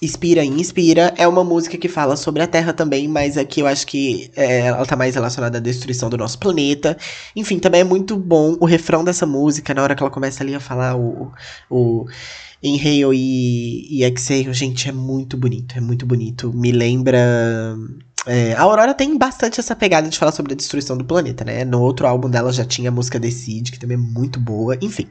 Inspira 0.01 0.44
e 0.44 0.48
Inspira. 0.48 1.13
É 1.18 1.27
uma 1.27 1.44
música 1.44 1.77
que 1.77 1.88
fala 1.88 2.15
sobre 2.15 2.41
a 2.41 2.48
Terra 2.48 2.74
também, 2.74 3.08
mas 3.08 3.38
aqui 3.38 3.60
eu 3.60 3.68
acho 3.68 3.86
que 3.86 4.32
é, 4.36 4.68
ela 4.68 4.86
tá 4.86 4.96
mais 4.96 5.15
relacionada 5.15 5.58
à 5.58 5.62
destruição 5.62 6.10
do 6.10 6.18
nosso 6.18 6.39
planeta. 6.39 6.98
Enfim, 7.36 7.60
também 7.60 7.82
é 7.82 7.84
muito 7.84 8.15
bom 8.15 8.58
o 8.60 8.65
refrão 8.65 9.03
dessa 9.03 9.25
música, 9.25 9.74
na 9.74 9.84
hora 9.84 9.96
que 9.96 10.03
ela 10.03 10.12
começa 10.12 10.44
ali 10.44 10.56
a 10.56 10.60
falar 10.60 10.96
o. 10.98 11.32
o 11.70 12.06
Inhale 12.62 13.15
e, 13.15 14.00
e 14.00 14.03
Exhale, 14.03 14.53
gente, 14.53 14.89
é 14.89 14.91
muito 14.91 15.38
bonito, 15.38 15.77
é 15.77 15.79
muito 15.79 16.06
bonito. 16.06 16.51
Me 16.53 16.74
lembra 16.74 17.77
é, 18.25 18.53
a 18.53 18.61
Aurora 18.61 18.93
tem 18.93 19.17
bastante 19.17 19.59
essa 19.59 19.75
pegada 19.75 20.09
de 20.09 20.17
falar 20.17 20.31
sobre 20.31 20.53
a 20.53 20.55
destruição 20.55 20.97
do 20.97 21.05
planeta, 21.05 21.45
né? 21.45 21.63
No 21.63 21.81
outro 21.81 22.05
álbum 22.05 22.29
dela 22.29 22.51
já 22.51 22.65
tinha 22.65 22.89
a 22.89 22.91
música 22.91 23.19
Decide, 23.19 23.71
que 23.71 23.79
também 23.79 23.95
é 23.95 23.99
muito 23.99 24.39
boa, 24.39 24.77
enfim. 24.81 25.07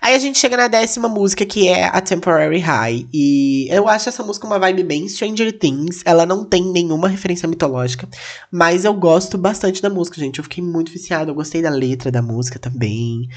Aí 0.00 0.16
a 0.16 0.18
gente 0.18 0.38
chega 0.38 0.56
na 0.56 0.66
décima 0.66 1.08
música, 1.08 1.46
que 1.46 1.68
é 1.68 1.84
a 1.84 2.00
Temporary 2.00 2.58
High. 2.58 3.06
E 3.12 3.68
eu 3.70 3.86
acho 3.86 4.08
essa 4.08 4.24
música 4.24 4.46
uma 4.46 4.58
vibe 4.58 4.82
bem 4.82 5.08
Stranger 5.08 5.56
Things. 5.56 6.02
Ela 6.04 6.26
não 6.26 6.44
tem 6.44 6.64
nenhuma 6.64 7.08
referência 7.08 7.48
mitológica, 7.48 8.08
mas 8.50 8.84
eu 8.84 8.92
gosto 8.94 9.38
bastante 9.38 9.80
da 9.80 9.88
música, 9.88 10.18
gente. 10.18 10.38
Eu 10.38 10.44
fiquei 10.44 10.62
muito 10.62 10.90
viciado, 10.90 11.30
eu 11.30 11.34
gostei 11.36 11.62
da 11.62 11.70
letra 11.70 12.10
da 12.10 12.20
música 12.20 12.58
também. 12.58 13.28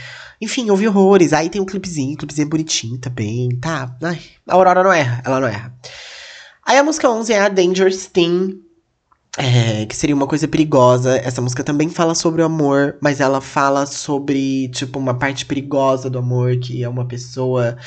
Enfim, 0.42 0.70
ouvi 0.72 0.88
horrores. 0.88 1.34
Aí 1.34 1.50
tem 1.50 1.62
um 1.62 1.66
clipezinho, 1.66 2.18
clipezinho 2.18 2.50
bonitinho 2.50 2.98
também, 2.98 3.50
tá? 3.62 3.96
Ai, 4.02 4.20
a 4.48 4.56
Aurora 4.56 4.84
não 4.84 4.92
erra, 4.92 5.22
ela 5.24 5.40
não 5.40 5.48
erra. 5.48 5.72
Aí 6.66 6.80
a 6.80 6.84
música 6.84 7.08
11 7.08 7.32
é 7.32 7.42
a 7.42 7.48
Dangerous 7.48 8.08
Thing, 8.08 8.65
é, 9.38 9.86
que 9.86 9.96
seria 9.96 10.16
uma 10.16 10.28
coisa 10.28 10.48
perigosa. 10.48 11.18
Essa 11.18 11.42
música 11.42 11.64
também 11.64 11.90
fala 11.90 12.16
sobre 12.16 12.42
o 12.42 12.46
amor, 12.46 12.98
mas 13.02 13.20
ela 13.20 13.42
fala 13.42 13.86
sobre, 13.86 14.70
tipo, 14.70 14.98
uma 14.98 15.14
parte 15.14 15.46
perigosa 15.46 16.10
do 16.10 16.18
amor, 16.18 16.58
que 16.58 16.84
é 16.84 16.90
uma 16.90 17.06
pessoa. 17.06 17.78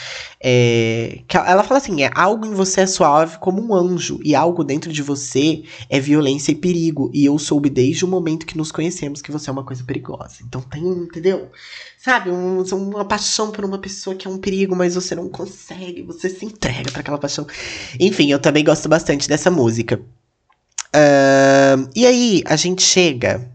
É, 0.41 1.21
que 1.27 1.37
ela 1.37 1.63
fala 1.63 1.79
assim: 1.79 2.03
é 2.03 2.11
algo 2.15 2.47
em 2.47 2.53
você 2.53 2.83
é 2.83 2.87
suave 2.87 3.39
como 3.39 3.63
um 3.63 3.75
anjo, 3.75 4.21
e 4.23 4.35
algo 4.35 4.63
dentro 4.63 4.93
de 4.93 5.03
você 5.03 5.63
é 5.89 5.99
violência 5.99 6.53
e 6.53 6.55
perigo. 6.55 7.11
E 7.15 7.25
eu 7.25 7.39
soube 7.39 7.71
desde 7.71 8.05
o 8.05 8.09
momento 8.09 8.47
que 8.47 8.59
nos 8.59 8.71
conhecemos 8.71 9.23
que 9.23 9.33
você 9.33 9.49
é 9.49 9.53
uma 9.53 9.65
coisa 9.65 9.83
perigosa. 9.85 10.37
Então 10.47 10.61
tem, 10.61 10.83
entendeu? 10.87 11.51
Sabe, 11.99 12.31
um, 12.31 12.63
uma 12.63 13.05
paixão 13.05 13.51
por 13.51 13.65
uma 13.65 13.79
pessoa 13.79 14.15
que 14.15 14.29
é 14.29 14.31
um 14.31 14.39
perigo, 14.39 14.77
mas 14.77 14.95
você 14.95 15.15
não 15.15 15.29
consegue, 15.29 16.03
você 16.03 16.29
se 16.29 16.45
entrega 16.45 16.93
para 16.93 17.01
aquela 17.01 17.19
paixão. 17.19 17.47
Enfim, 17.99 18.31
eu 18.31 18.39
também 18.39 18.63
gosto 18.63 18.89
bastante 18.89 19.29
dessa 19.29 19.51
música. 19.51 20.01
Uh, 20.95 21.89
e 21.95 22.07
aí, 22.07 22.43
a 22.47 22.57
gente 22.57 22.83
chega 22.83 23.51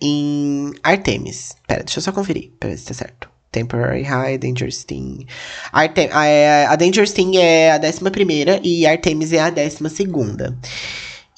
em 0.00 0.72
Artemis. 0.82 1.54
Pera, 1.66 1.84
deixa 1.84 1.98
eu 1.98 2.02
só 2.02 2.12
conferir, 2.12 2.50
pra 2.58 2.70
ver 2.70 2.78
se 2.78 2.86
tá 2.86 2.94
certo. 2.94 3.30
Temporary 3.52 4.02
High, 4.02 4.38
Dangerous 4.38 4.82
Thing. 4.82 5.26
Artem 5.70 6.08
a, 6.10 6.24
é, 6.26 6.66
a 6.66 6.74
Dangerous 6.74 7.12
Thing 7.12 7.36
é 7.36 7.72
a 7.72 7.78
décima 7.78 8.10
primeira 8.10 8.58
e 8.64 8.86
Artemis 8.86 9.32
é 9.32 9.40
a 9.40 9.50
décima 9.50 9.90
segunda. 9.90 10.58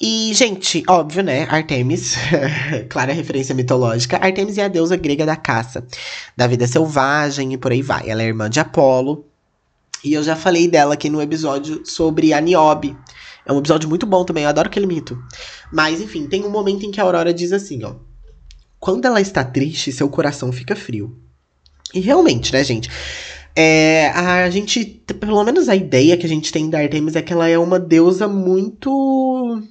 E, 0.01 0.33
gente, 0.33 0.83
óbvio, 0.87 1.23
né? 1.23 1.45
Artemis, 1.49 2.15
clara 2.89 3.13
referência 3.13 3.53
mitológica. 3.53 4.17
Artemis 4.17 4.57
é 4.57 4.63
a 4.63 4.67
deusa 4.67 4.95
grega 4.95 5.25
da 5.25 5.35
caça, 5.35 5.85
da 6.35 6.47
vida 6.47 6.65
selvagem 6.67 7.53
e 7.53 7.57
por 7.57 7.71
aí 7.71 7.81
vai. 7.81 8.09
Ela 8.09 8.23
é 8.23 8.27
irmã 8.27 8.49
de 8.49 8.59
Apolo. 8.59 9.25
E 10.03 10.13
eu 10.13 10.23
já 10.23 10.35
falei 10.35 10.67
dela 10.67 10.93
aqui 10.93 11.09
no 11.09 11.21
episódio 11.21 11.81
sobre 11.85 12.33
a 12.33 12.39
Niobe, 12.39 12.95
é 13.45 13.53
um 13.53 13.59
episódio 13.59 13.87
muito 13.87 14.05
bom 14.05 14.25
também, 14.25 14.43
eu 14.43 14.49
adoro 14.49 14.67
aquele 14.67 14.87
mito. 14.87 15.17
Mas, 15.71 16.01
enfim, 16.01 16.27
tem 16.27 16.43
um 16.43 16.49
momento 16.49 16.85
em 16.85 16.91
que 16.91 16.99
a 16.99 17.03
Aurora 17.03 17.33
diz 17.33 17.51
assim, 17.51 17.83
ó. 17.83 17.95
Quando 18.79 19.05
ela 19.05 19.21
está 19.21 19.43
triste, 19.43 19.91
seu 19.91 20.09
coração 20.09 20.51
fica 20.51 20.75
frio. 20.75 21.17
E 21.93 21.99
realmente, 21.99 22.51
né, 22.51 22.63
gente? 22.63 22.89
É, 23.55 24.09
a 24.09 24.49
gente, 24.49 24.83
pelo 25.19 25.43
menos 25.43 25.69
a 25.69 25.75
ideia 25.75 26.17
que 26.17 26.25
a 26.25 26.29
gente 26.29 26.51
tem 26.51 26.69
da 26.69 26.79
Artemis 26.79 27.15
é 27.15 27.21
que 27.21 27.31
ela 27.31 27.47
é 27.47 27.57
uma 27.57 27.79
deusa 27.79 28.27
muito. 28.27 29.61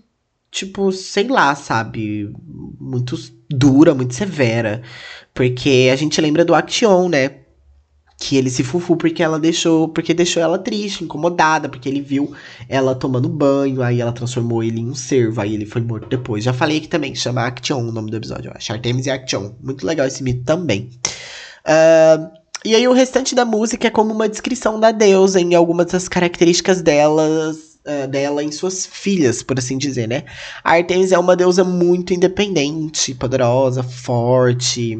Tipo, 0.50 0.90
sei 0.92 1.28
lá, 1.28 1.54
sabe? 1.54 2.32
Muito 2.80 3.16
dura, 3.50 3.94
muito 3.94 4.14
severa. 4.14 4.82
Porque 5.34 5.90
a 5.92 5.96
gente 5.96 6.20
lembra 6.20 6.44
do 6.44 6.54
Action, 6.54 7.08
né? 7.08 7.43
Que 8.24 8.38
ele 8.38 8.48
se 8.48 8.64
fufu 8.64 8.96
porque 8.96 9.22
ela 9.22 9.38
deixou, 9.38 9.86
porque 9.86 10.14
deixou 10.14 10.42
ela 10.42 10.58
triste, 10.58 11.04
incomodada, 11.04 11.68
porque 11.68 11.86
ele 11.86 12.00
viu 12.00 12.32
ela 12.66 12.94
tomando 12.94 13.28
banho, 13.28 13.82
aí 13.82 14.00
ela 14.00 14.12
transformou 14.12 14.62
ele 14.62 14.80
em 14.80 14.88
um 14.88 14.94
cervo, 14.94 15.42
aí 15.42 15.52
ele 15.52 15.66
foi 15.66 15.82
morto 15.82 16.08
depois. 16.08 16.42
Já 16.42 16.54
falei 16.54 16.78
aqui 16.78 16.88
também, 16.88 17.14
chama 17.14 17.46
Action 17.46 17.78
o 17.80 17.92
nome 17.92 18.10
do 18.10 18.16
episódio, 18.16 18.50
ó, 18.50 18.72
Artemis 18.72 19.04
e 19.04 19.10
Action. 19.10 19.52
Muito 19.62 19.86
legal 19.86 20.06
esse 20.06 20.22
mito 20.22 20.42
também. 20.42 20.88
Uh, 21.66 22.30
e 22.64 22.74
aí 22.74 22.88
o 22.88 22.94
restante 22.94 23.34
da 23.34 23.44
música 23.44 23.88
é 23.88 23.90
como 23.90 24.14
uma 24.14 24.26
descrição 24.26 24.80
da 24.80 24.90
deusa 24.90 25.38
em 25.38 25.54
algumas 25.54 25.88
das 25.88 26.08
características 26.08 26.80
delas, 26.80 27.78
uh, 27.84 28.08
dela 28.08 28.42
em 28.42 28.50
suas 28.50 28.86
filhas, 28.86 29.42
por 29.42 29.58
assim 29.58 29.76
dizer, 29.76 30.08
né? 30.08 30.24
A 30.62 30.72
Artemis 30.72 31.12
é 31.12 31.18
uma 31.18 31.36
deusa 31.36 31.62
muito 31.62 32.14
independente, 32.14 33.14
poderosa, 33.14 33.82
forte, 33.82 34.98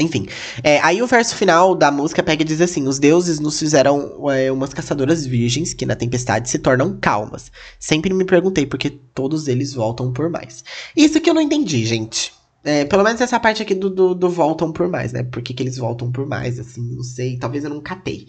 enfim, 0.00 0.26
é, 0.62 0.78
aí 0.80 1.02
o 1.02 1.06
verso 1.06 1.34
final 1.34 1.74
da 1.74 1.90
música 1.90 2.22
pega 2.22 2.42
e 2.42 2.44
diz 2.44 2.60
assim: 2.60 2.86
Os 2.86 2.98
deuses 2.98 3.40
nos 3.40 3.58
fizeram 3.58 4.30
é, 4.30 4.50
umas 4.50 4.72
caçadoras 4.72 5.26
virgens 5.26 5.74
que 5.74 5.86
na 5.86 5.96
tempestade 5.96 6.48
se 6.48 6.58
tornam 6.58 6.96
calmas. 7.00 7.50
Sempre 7.78 8.12
me 8.14 8.24
perguntei 8.24 8.66
por 8.66 8.78
que 8.78 8.90
todos 8.90 9.48
eles 9.48 9.74
voltam 9.74 10.12
por 10.12 10.30
mais. 10.30 10.64
Isso 10.96 11.20
que 11.20 11.28
eu 11.28 11.34
não 11.34 11.42
entendi, 11.42 11.84
gente. 11.84 12.32
É, 12.64 12.84
pelo 12.84 13.04
menos 13.04 13.20
essa 13.20 13.38
parte 13.38 13.62
aqui 13.62 13.74
do, 13.74 13.88
do, 13.88 14.14
do 14.14 14.28
voltam 14.28 14.72
por 14.72 14.88
mais, 14.88 15.12
né? 15.12 15.22
Por 15.22 15.42
que, 15.42 15.54
que 15.54 15.62
eles 15.62 15.76
voltam 15.76 16.10
por 16.10 16.26
mais, 16.26 16.58
assim, 16.58 16.82
não 16.94 17.02
sei. 17.02 17.38
Talvez 17.38 17.64
eu 17.64 17.70
não 17.70 17.80
catei. 17.80 18.28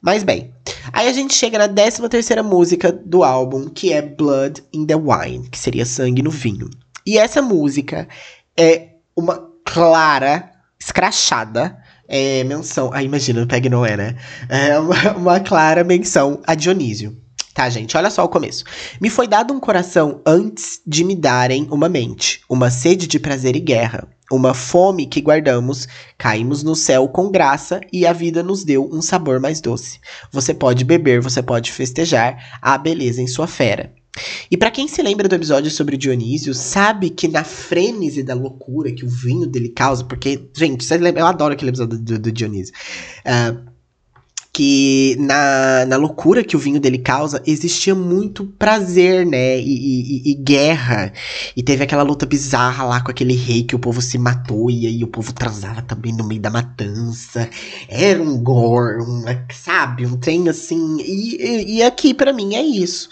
Mas 0.00 0.22
bem, 0.22 0.52
aí 0.92 1.08
a 1.08 1.12
gente 1.12 1.34
chega 1.34 1.58
na 1.58 1.68
13 1.68 2.08
terceira 2.08 2.42
música 2.42 2.92
do 2.92 3.24
álbum, 3.24 3.68
que 3.68 3.92
é 3.92 4.00
Blood 4.00 4.62
in 4.72 4.86
the 4.86 4.94
Wine, 4.94 5.48
que 5.48 5.58
seria 5.58 5.84
sangue 5.84 6.22
no 6.22 6.30
vinho. 6.30 6.70
E 7.04 7.18
essa 7.18 7.42
música 7.42 8.06
é 8.56 8.90
uma 9.16 9.48
clara 9.64 10.52
escrachada 10.80 11.76
é, 12.08 12.42
menção. 12.44 12.90
Ah, 12.92 13.02
imagina, 13.02 13.46
Peg 13.46 13.68
não 13.68 13.84
é, 13.84 13.96
né? 13.96 14.16
É 14.48 14.78
uma, 14.78 15.12
uma 15.14 15.40
clara 15.40 15.84
menção 15.84 16.40
a 16.46 16.54
Dionísio. 16.54 17.16
Tá, 17.52 17.68
gente? 17.68 17.96
Olha 17.96 18.08
só 18.08 18.24
o 18.24 18.28
começo. 18.28 18.64
Me 19.00 19.10
foi 19.10 19.26
dado 19.26 19.52
um 19.52 19.58
coração 19.58 20.22
antes 20.24 20.80
de 20.86 21.02
me 21.02 21.16
darem 21.16 21.66
uma 21.72 21.88
mente, 21.88 22.40
uma 22.48 22.70
sede 22.70 23.08
de 23.08 23.18
prazer 23.18 23.56
e 23.56 23.60
guerra, 23.60 24.06
uma 24.30 24.54
fome 24.54 25.06
que 25.06 25.20
guardamos, 25.20 25.88
caímos 26.16 26.62
no 26.62 26.76
céu 26.76 27.08
com 27.08 27.32
graça 27.32 27.80
e 27.92 28.06
a 28.06 28.12
vida 28.12 28.44
nos 28.44 28.62
deu 28.62 28.88
um 28.92 29.02
sabor 29.02 29.40
mais 29.40 29.60
doce. 29.60 29.98
Você 30.30 30.54
pode 30.54 30.84
beber, 30.84 31.20
você 31.20 31.42
pode 31.42 31.72
festejar 31.72 32.58
a 32.62 32.78
beleza 32.78 33.20
em 33.20 33.26
sua 33.26 33.48
fera. 33.48 33.92
E 34.50 34.56
para 34.56 34.70
quem 34.70 34.88
se 34.88 35.02
lembra 35.02 35.28
do 35.28 35.34
episódio 35.34 35.70
sobre 35.70 35.96
Dionísio, 35.96 36.54
sabe 36.54 37.10
que 37.10 37.28
na 37.28 37.44
frênese 37.44 38.22
da 38.22 38.34
loucura 38.34 38.92
que 38.92 39.04
o 39.04 39.08
vinho 39.08 39.46
dele 39.46 39.68
causa, 39.68 40.04
porque, 40.04 40.48
gente, 40.56 40.84
você 40.84 40.96
lembra, 40.96 41.22
eu 41.22 41.26
adoro 41.26 41.54
aquele 41.54 41.70
episódio 41.70 41.98
do, 41.98 42.18
do 42.18 42.32
Dionísio. 42.32 42.74
Uh, 43.24 43.77
que 44.58 45.14
na, 45.20 45.86
na 45.86 45.96
loucura 45.96 46.42
que 46.42 46.56
o 46.56 46.58
vinho 46.58 46.80
dele 46.80 46.98
causa, 46.98 47.40
existia 47.46 47.94
muito 47.94 48.44
prazer, 48.44 49.24
né? 49.24 49.56
E, 49.56 49.62
e, 49.62 50.32
e, 50.32 50.34
guerra. 50.34 51.12
E 51.56 51.62
teve 51.62 51.84
aquela 51.84 52.02
luta 52.02 52.26
bizarra 52.26 52.84
lá 52.84 53.00
com 53.00 53.08
aquele 53.08 53.36
rei 53.36 53.62
que 53.62 53.76
o 53.76 53.78
povo 53.78 54.02
se 54.02 54.18
matou 54.18 54.68
e 54.68 54.88
aí 54.88 55.04
o 55.04 55.06
povo 55.06 55.32
transava 55.32 55.80
também 55.80 56.12
no 56.12 56.26
meio 56.26 56.40
da 56.40 56.50
matança. 56.50 57.48
Era 57.88 58.20
um 58.20 58.36
gore, 58.36 59.00
um, 59.00 59.22
sabe? 59.54 60.04
Um 60.04 60.16
trem 60.16 60.48
assim. 60.48 60.96
E, 61.02 61.76
e 61.76 61.82
aqui 61.84 62.12
para 62.12 62.32
mim 62.32 62.56
é 62.56 62.62
isso. 62.62 63.10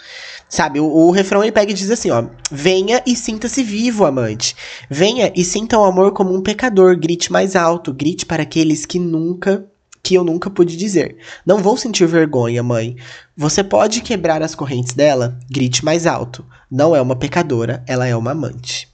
Sabe, 0.49 0.81
o, 0.81 0.85
o 0.85 1.11
refrão 1.11 1.41
ele 1.41 1.53
pega 1.53 1.71
e 1.71 1.73
diz 1.73 1.89
assim, 1.89 2.11
ó: 2.11 2.25
Venha 2.51 3.01
e 3.07 3.15
sinta-se 3.15 3.63
vivo, 3.63 4.03
amante. 4.03 4.53
Venha 4.89 5.31
e 5.33 5.45
sinta 5.45 5.79
o 5.79 5.85
amor 5.85 6.11
como 6.11 6.35
um 6.35 6.41
pecador. 6.41 6.97
Grite 6.99 7.31
mais 7.31 7.55
alto, 7.55 7.93
grite 7.93 8.25
para 8.25 8.43
aqueles 8.43 8.85
que 8.85 8.99
nunca 8.99 9.65
que 10.03 10.15
eu 10.15 10.23
nunca 10.23 10.49
pude 10.49 10.77
dizer. 10.77 11.17
Não 11.45 11.59
vou 11.59 11.77
sentir 11.77 12.05
vergonha, 12.07 12.63
mãe. 12.63 12.95
Você 13.35 13.63
pode 13.63 14.01
quebrar 14.01 14.41
as 14.41 14.55
correntes 14.55 14.93
dela? 14.93 15.37
Grite 15.49 15.83
mais 15.83 16.05
alto. 16.05 16.45
Não 16.69 16.95
é 16.95 17.01
uma 17.01 17.15
pecadora, 17.15 17.83
ela 17.87 18.07
é 18.07 18.15
uma 18.15 18.31
amante. 18.31 18.87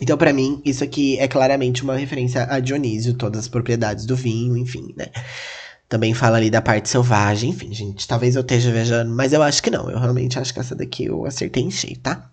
Então, 0.00 0.16
para 0.16 0.32
mim, 0.32 0.60
isso 0.64 0.84
aqui 0.84 1.18
é 1.18 1.26
claramente 1.26 1.82
uma 1.82 1.96
referência 1.96 2.46
a 2.50 2.60
Dionísio, 2.60 3.14
todas 3.14 3.40
as 3.40 3.48
propriedades 3.48 4.04
do 4.04 4.14
vinho, 4.14 4.56
enfim, 4.56 4.92
né? 4.96 5.06
Também 5.88 6.12
fala 6.12 6.36
ali 6.36 6.50
da 6.50 6.60
parte 6.60 6.88
selvagem, 6.88 7.50
enfim, 7.50 7.72
gente. 7.72 8.06
Talvez 8.06 8.34
eu 8.34 8.42
esteja 8.42 8.70
viajando, 8.72 9.14
mas 9.14 9.32
eu 9.32 9.42
acho 9.42 9.62
que 9.62 9.70
não. 9.70 9.88
Eu 9.88 9.98
realmente 9.98 10.38
acho 10.38 10.52
que 10.52 10.60
essa 10.60 10.74
daqui 10.74 11.04
eu 11.04 11.24
acertei 11.24 11.62
em 11.62 11.70
cheio, 11.70 11.98
tá? 11.98 12.28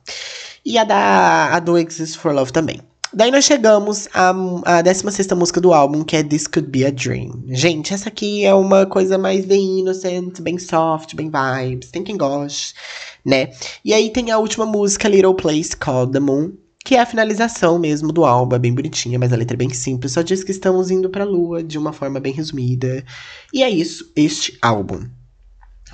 E 0.66 0.78
a 0.78 0.84
da 0.84 1.54
a 1.54 1.60
do 1.60 1.78
Exist 1.78 2.18
for 2.18 2.34
Love 2.34 2.52
também. 2.52 2.82
Daí 3.15 3.29
nós 3.29 3.46
chegamos 3.46 4.08
à, 4.12 4.34
à 4.65 4.82
16 4.82 5.27
música 5.34 5.62
do 5.62 5.72
álbum, 5.72 6.03
que 6.03 6.15
é 6.15 6.24
This 6.24 6.48
Could 6.48 6.70
Be 6.70 6.84
a 6.84 6.89
Dream. 6.89 7.43
Gente, 7.48 7.93
essa 7.93 8.10
aqui 8.10 8.43
é 8.43 8.53
uma 8.55 8.88
coisa 8.88 9.20
mais 9.20 9.46
bem 9.46 9.82
innocent, 9.82 10.41
bem 10.41 10.58
soft, 10.58 11.13
bem 11.13 11.29
vibes. 11.29 11.91
Tem 11.91 12.03
quem 12.03 12.17
goste, 12.17 12.74
né? 13.24 13.51
E 13.86 13.93
aí 13.93 14.10
tem 14.12 14.32
a 14.32 14.39
última 14.39 14.65
música, 14.65 15.08
Little 15.08 15.36
Place 15.36 15.77
Called 15.77 16.12
the 16.12 16.20
Moon, 16.20 16.53
que 16.84 16.96
é 16.96 17.01
a 17.01 17.05
finalização 17.05 17.77
mesmo 17.77 18.12
do 18.12 18.25
álbum, 18.25 18.55
é 18.55 18.60
bem 18.60 18.74
bonitinha, 18.74 19.20
mas 19.20 19.32
a 19.32 19.36
letra 19.36 19.55
é 19.55 19.60
bem 19.60 19.70
simples, 19.70 20.13
só 20.13 20.24
diz 20.24 20.43
que 20.43 20.51
estamos 20.51 20.89
indo 20.89 21.08
pra 21.08 21.24
lua 21.24 21.63
de 21.63 21.77
uma 21.77 21.93
forma 21.93 22.20
bem 22.20 22.34
resumida. 22.34 23.05
E 23.53 23.62
é 23.62 23.70
isso, 23.70 24.12
este 24.15 24.58
álbum. 24.60 25.03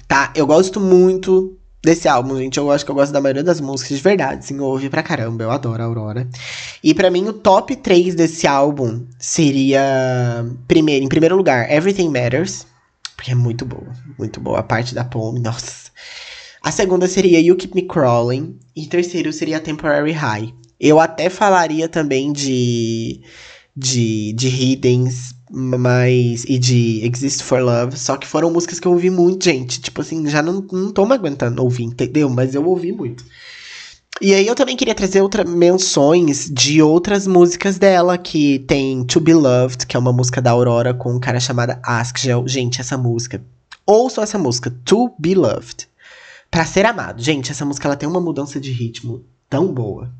Tá? 0.07 0.31
Eu 0.33 0.47
gosto 0.47 0.79
muito 0.79 1.58
desse 1.81 2.07
álbum, 2.07 2.38
gente. 2.38 2.57
Eu 2.57 2.71
acho 2.71 2.86
que 2.86 2.91
eu 2.91 2.95
gosto 2.95 3.12
da 3.12 3.21
maioria 3.21 3.43
das 3.43 3.62
músicas 3.62 3.98
de 3.98 4.03
verdade, 4.03 4.45
sim, 4.45 4.59
ouve 4.59 4.89
pra 4.89 5.03
caramba. 5.03 5.43
Eu 5.43 5.51
adoro 5.51 5.81
a 5.81 5.86
Aurora. 5.86 6.27
E 6.83 6.93
para 6.93 7.09
mim, 7.09 7.27
o 7.27 7.33
top 7.33 7.75
3 7.75 8.15
desse 8.15 8.48
álbum 8.48 9.05
seria. 9.17 10.45
Primeiro, 10.67 11.03
em 11.05 11.09
primeiro 11.09 11.36
lugar, 11.36 11.71
Everything 11.71 12.09
Matters. 12.09 12.65
Porque 13.15 13.31
é 13.31 13.36
muito 13.36 13.65
boa. 13.65 13.91
Muito 14.17 14.39
boa. 14.39 14.59
A 14.59 14.63
parte 14.63 14.95
da 14.95 15.03
Pome, 15.03 15.39
nossa. 15.39 15.89
A 16.63 16.71
segunda 16.71 17.07
seria 17.07 17.39
You 17.39 17.55
Keep 17.55 17.75
Me 17.75 17.88
Crawling. 17.88 18.57
E 18.75 18.86
terceiro 18.88 19.31
seria 19.33 19.59
Temporary 19.59 20.12
High. 20.12 20.53
Eu 20.79 21.00
até 21.00 21.29
falaria 21.29 21.88
também 21.88 22.31
de. 22.31 23.21
De, 23.75 24.33
de 24.33 24.50
Hiddens, 24.50 25.33
mas. 25.50 26.44
E 26.46 26.58
de 26.58 27.06
Exist 27.06 27.44
for 27.44 27.62
Love. 27.62 27.98
Só 27.98 28.18
que 28.18 28.27
foram 28.27 28.51
músicas 28.51 28.79
que 28.79 28.88
eu 28.88 28.91
ouvi 28.91 29.10
muito, 29.10 29.46
gente. 29.46 29.82
Tipo 29.82 30.01
assim, 30.01 30.27
já 30.27 30.41
não, 30.41 30.65
não 30.72 30.91
tô 30.91 31.06
me 31.06 31.13
aguentando 31.13 31.63
ouvir, 31.63 31.84
entendeu? 31.84 32.29
Mas 32.29 32.53
eu 32.53 32.65
ouvi 32.65 32.91
muito. 32.91 33.24
E 34.22 34.34
aí 34.34 34.46
eu 34.46 34.56
também 34.56 34.75
queria 34.75 34.94
trazer 34.94 35.22
outras 35.22 35.50
menções 35.50 36.50
de 36.50 36.82
outras 36.82 37.25
músicas 37.25 37.77
dela, 37.77 38.18
que 38.18 38.60
tem 38.60 39.03
To 39.06 39.20
Be 39.20 39.34
Loved, 39.34 39.86
que 39.88 39.96
é 39.96 40.00
uma 40.00 40.12
música 40.12 40.41
da 40.41 40.51
Aurora 40.51 40.94
com 40.94 41.13
um 41.13 41.20
cara 41.20 41.39
chamado 41.39 41.79
Askgel. 41.84 42.48
Gente, 42.48 42.82
essa 42.82 42.98
música. 42.98 43.41
Ouçam 43.86 44.24
essa 44.24 44.38
música, 44.38 44.75
To 44.86 45.13
Be 45.18 45.36
Loved. 45.36 45.88
Pra 46.51 46.65
ser 46.65 46.86
amado. 46.86 47.22
Gente, 47.22 47.51
essa 47.51 47.65
música 47.65 47.88
ela 47.88 47.96
tem 47.96 48.10
uma 48.10 48.22
mudança 48.22 48.60
de 48.60 48.72
ritmo 48.72 49.24
tão 49.50 49.72
boa 49.74 50.12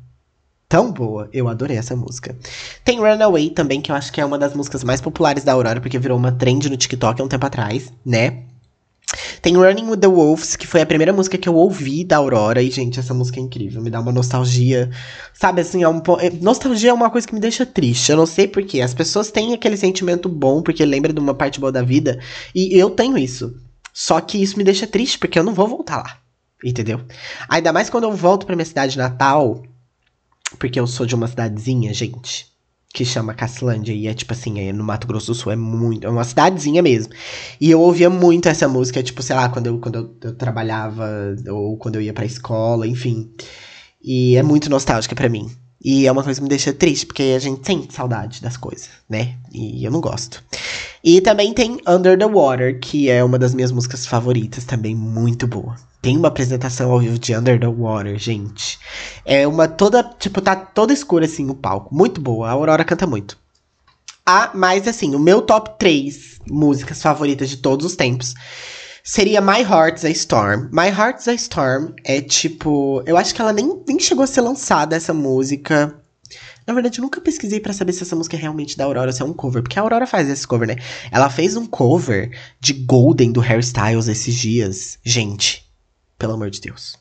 tão 0.70 0.92
boa. 0.92 1.28
Eu 1.32 1.48
adorei 1.48 1.76
essa 1.76 1.96
música. 1.96 2.34
Tem 2.84 3.00
Runaway 3.00 3.50
também, 3.50 3.80
que 3.82 3.90
eu 3.90 3.96
acho 3.96 4.12
que 4.12 4.20
é 4.20 4.24
uma 4.24 4.38
das 4.38 4.54
músicas 4.54 4.84
mais 4.84 5.00
populares 5.00 5.42
da 5.42 5.52
Aurora, 5.52 5.80
porque 5.80 5.98
virou 5.98 6.16
uma 6.16 6.30
trend 6.30 6.70
no 6.70 6.76
TikTok 6.76 7.20
há 7.20 7.24
um 7.24 7.28
tempo 7.28 7.44
atrás, 7.44 7.92
né? 8.06 8.44
Tem 9.42 9.56
Running 9.56 9.88
with 9.90 9.96
the 9.96 10.06
Wolves, 10.06 10.54
que 10.54 10.68
foi 10.68 10.80
a 10.80 10.86
primeira 10.86 11.12
música 11.12 11.36
que 11.36 11.48
eu 11.48 11.56
ouvi 11.56 12.04
da 12.04 12.18
Aurora. 12.18 12.62
E, 12.62 12.70
gente, 12.70 13.00
essa 13.00 13.12
música 13.12 13.40
é 13.40 13.42
incrível. 13.42 13.82
Me 13.82 13.90
dá 13.90 14.00
uma 14.00 14.12
nostalgia. 14.12 14.88
Sabe, 15.34 15.62
assim, 15.62 15.82
é 15.82 15.88
um 15.88 16.00
é, 16.20 16.30
Nostalgia 16.40 16.90
é 16.90 16.92
uma 16.92 17.10
coisa 17.10 17.26
que 17.26 17.34
me 17.34 17.40
deixa 17.40 17.66
triste. 17.66 18.12
Eu 18.12 18.16
não 18.16 18.26
sei 18.26 18.46
porquê. 18.46 18.80
As 18.80 18.94
pessoas 18.94 19.32
têm 19.32 19.52
aquele 19.52 19.76
sentimento 19.76 20.28
bom, 20.28 20.62
porque 20.62 20.84
lembra 20.84 21.12
de 21.12 21.18
uma 21.18 21.34
parte 21.34 21.58
boa 21.58 21.72
da 21.72 21.82
vida. 21.82 22.20
E 22.54 22.78
eu 22.78 22.90
tenho 22.90 23.18
isso. 23.18 23.52
Só 23.92 24.20
que 24.20 24.40
isso 24.40 24.56
me 24.56 24.62
deixa 24.62 24.86
triste, 24.86 25.18
porque 25.18 25.36
eu 25.36 25.42
não 25.42 25.52
vou 25.52 25.66
voltar 25.66 25.96
lá. 25.96 26.16
Entendeu? 26.64 27.00
Ainda 27.48 27.72
mais 27.72 27.90
quando 27.90 28.04
eu 28.04 28.12
volto 28.12 28.46
pra 28.46 28.54
minha 28.54 28.66
cidade 28.66 28.96
natal 28.96 29.64
porque 30.58 30.78
eu 30.78 30.86
sou 30.86 31.06
de 31.06 31.14
uma 31.14 31.28
cidadezinha, 31.28 31.92
gente, 31.94 32.46
que 32.92 33.04
chama 33.04 33.34
Cacilândia. 33.34 33.92
E 33.92 34.06
é 34.06 34.14
tipo 34.14 34.32
assim, 34.32 34.60
é 34.60 34.72
no 34.72 34.84
Mato 34.84 35.06
Grosso 35.06 35.28
do 35.28 35.34
Sul, 35.34 35.52
é 35.52 35.56
muito. 35.56 36.06
É 36.06 36.10
uma 36.10 36.24
cidadezinha 36.24 36.82
mesmo. 36.82 37.12
E 37.60 37.70
eu 37.70 37.80
ouvia 37.80 38.10
muito 38.10 38.48
essa 38.48 38.68
música, 38.68 39.02
tipo, 39.02 39.22
sei 39.22 39.36
lá, 39.36 39.48
quando 39.48 39.66
eu, 39.66 39.78
quando 39.78 39.96
eu, 39.96 40.16
eu 40.22 40.34
trabalhava, 40.34 41.08
ou 41.50 41.76
quando 41.76 41.96
eu 41.96 42.02
ia 42.02 42.12
pra 42.12 42.24
escola, 42.24 42.86
enfim. 42.86 43.30
E 44.02 44.36
é 44.36 44.42
muito 44.42 44.70
nostálgica 44.70 45.14
para 45.14 45.28
mim. 45.28 45.50
E 45.82 46.06
é 46.06 46.12
uma 46.12 46.22
coisa 46.22 46.38
que 46.38 46.42
me 46.42 46.48
deixa 46.48 46.74
triste, 46.74 47.06
porque 47.06 47.22
a 47.34 47.38
gente 47.38 47.64
sente 47.64 47.94
saudade 47.94 48.42
das 48.42 48.56
coisas, 48.56 48.90
né? 49.08 49.36
E 49.50 49.82
eu 49.82 49.90
não 49.90 50.00
gosto. 50.00 50.42
E 51.02 51.22
também 51.22 51.54
tem 51.54 51.78
Under 51.88 52.18
the 52.18 52.26
Water, 52.26 52.78
que 52.78 53.08
é 53.08 53.24
uma 53.24 53.38
das 53.38 53.54
minhas 53.54 53.72
músicas 53.72 54.04
favoritas, 54.04 54.64
também 54.64 54.94
muito 54.94 55.46
boa. 55.46 55.74
Tem 56.02 56.16
uma 56.16 56.28
apresentação 56.28 56.90
ao 56.90 57.00
vivo 57.00 57.18
de 57.18 57.36
Under 57.36 57.60
the 57.60 57.66
Water, 57.66 58.18
gente. 58.18 58.78
É 59.24 59.46
uma 59.46 59.68
toda, 59.68 60.02
tipo, 60.18 60.40
tá 60.40 60.56
toda 60.56 60.92
escura 60.92 61.26
assim 61.26 61.48
o 61.50 61.54
palco. 61.54 61.94
Muito 61.94 62.20
boa. 62.20 62.48
A 62.48 62.52
Aurora 62.52 62.84
canta 62.84 63.06
muito. 63.06 63.38
Ah, 64.24 64.50
mas 64.54 64.86
assim, 64.88 65.14
o 65.14 65.18
meu 65.18 65.42
top 65.42 65.78
3 65.78 66.40
músicas 66.50 67.02
favoritas 67.02 67.50
de 67.50 67.58
todos 67.58 67.84
os 67.84 67.96
tempos 67.96 68.34
seria 69.02 69.40
My 69.40 69.60
Heart's 69.60 70.04
a 70.04 70.10
Storm. 70.10 70.68
My 70.72 70.88
Heart's 70.88 71.28
a 71.28 71.34
Storm 71.34 71.92
é 72.04 72.20
tipo. 72.20 73.02
Eu 73.06 73.16
acho 73.16 73.34
que 73.34 73.40
ela 73.40 73.52
nem, 73.52 73.82
nem 73.86 73.98
chegou 73.98 74.24
a 74.24 74.26
ser 74.26 74.40
lançada 74.40 74.96
essa 74.96 75.12
música. 75.12 75.96
Na 76.66 76.74
verdade, 76.74 77.00
eu 77.00 77.02
nunca 77.02 77.20
pesquisei 77.20 77.58
para 77.58 77.72
saber 77.72 77.92
se 77.92 78.02
essa 78.02 78.14
música 78.14 78.36
é 78.36 78.38
realmente 78.38 78.76
da 78.76 78.84
Aurora, 78.84 79.12
se 79.12 79.20
é 79.20 79.24
um 79.24 79.32
cover. 79.32 79.62
Porque 79.62 79.78
a 79.78 79.82
Aurora 79.82 80.06
faz 80.06 80.28
esse 80.30 80.46
cover, 80.46 80.68
né? 80.68 80.76
Ela 81.10 81.28
fez 81.28 81.56
um 81.56 81.66
cover 81.66 82.30
de 82.60 82.72
Golden 82.72 83.32
do 83.32 83.40
Harry 83.40 83.60
Styles 83.60 84.06
esses 84.06 84.34
dias. 84.34 84.98
Gente, 85.04 85.69
pelo 86.20 86.34
amor 86.34 86.50
de 86.50 86.60
Deus. 86.60 86.94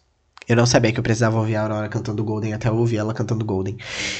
Eu 0.47 0.55
não 0.55 0.65
sabia 0.65 0.91
que 0.91 0.99
eu 0.99 1.03
precisava 1.03 1.37
ouvir 1.37 1.57
a 1.57 1.61
Aurora 1.61 1.87
cantando 1.87 2.23
Golden 2.23 2.53
até 2.53 2.69
eu 2.69 2.75
ouvir 2.75 2.97
ela 2.97 3.13
cantando 3.13 3.45
Golden. 3.45 3.77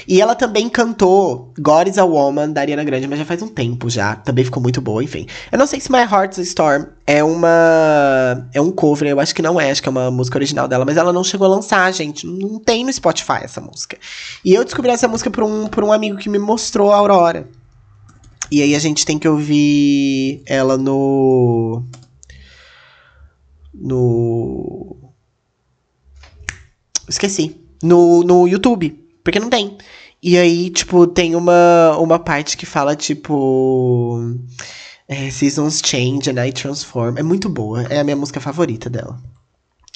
E 0.07 0.21
ela 0.21 0.35
também 0.35 0.69
cantou 0.69 1.51
God 1.57 1.87
is 1.87 1.97
a 1.97 2.05
Woman 2.05 2.51
da 2.51 2.61
Ariana 2.61 2.83
Grande, 2.83 3.07
mas 3.07 3.17
já 3.17 3.25
faz 3.25 3.41
um 3.41 3.47
tempo 3.47 3.89
já. 3.89 4.15
Também 4.15 4.45
ficou 4.45 4.61
muito 4.61 4.79
boa, 4.79 5.03
enfim. 5.03 5.25
Eu 5.51 5.57
não 5.57 5.65
sei 5.65 5.79
se 5.79 5.91
My 5.91 6.01
Heart's 6.01 6.37
a 6.37 6.43
Storm 6.43 6.85
é 7.07 7.23
uma. 7.23 8.47
É 8.53 8.61
um 8.61 8.69
cover, 8.69 9.09
eu 9.09 9.19
acho 9.19 9.33
que 9.33 9.41
não 9.41 9.59
é, 9.59 9.71
acho 9.71 9.81
que 9.81 9.89
é 9.89 9.91
uma 9.91 10.11
música 10.11 10.37
original 10.37 10.67
dela, 10.67 10.85
mas 10.85 10.97
ela 10.97 11.11
não 11.11 11.23
chegou 11.23 11.47
a 11.47 11.49
lançar, 11.49 11.91
gente. 11.91 12.27
Não 12.27 12.59
tem 12.59 12.85
no 12.85 12.93
Spotify 12.93 13.39
essa 13.41 13.59
música. 13.59 13.97
E 14.45 14.53
eu 14.53 14.63
descobri 14.63 14.91
essa 14.91 15.07
música 15.07 15.31
por 15.31 15.43
um, 15.43 15.65
por 15.65 15.83
um 15.83 15.91
amigo 15.91 16.17
que 16.17 16.29
me 16.29 16.37
mostrou 16.37 16.91
a 16.91 16.97
Aurora. 16.97 17.47
E 18.51 18.61
aí 18.61 18.75
a 18.75 18.79
gente 18.79 19.03
tem 19.03 19.17
que 19.17 19.27
ouvir 19.27 20.43
ela 20.45 20.77
no 20.77 21.83
no. 23.79 25.13
Esqueci. 27.07 27.55
No, 27.81 28.23
no 28.23 28.47
YouTube. 28.47 28.91
Porque 29.23 29.39
não 29.39 29.49
tem. 29.49 29.77
E 30.21 30.37
aí, 30.37 30.69
tipo, 30.69 31.07
tem 31.07 31.35
uma, 31.35 31.97
uma 31.97 32.19
parte 32.19 32.57
que 32.57 32.65
fala, 32.65 32.95
tipo. 32.95 34.35
É, 35.07 35.29
Seasons 35.31 35.81
Change 35.83 36.29
and 36.29 36.45
I 36.45 36.51
Transform. 36.51 37.17
É 37.17 37.23
muito 37.23 37.49
boa. 37.49 37.83
É 37.83 37.99
a 37.99 38.03
minha 38.03 38.15
música 38.15 38.39
favorita 38.39 38.89
dela. 38.89 39.19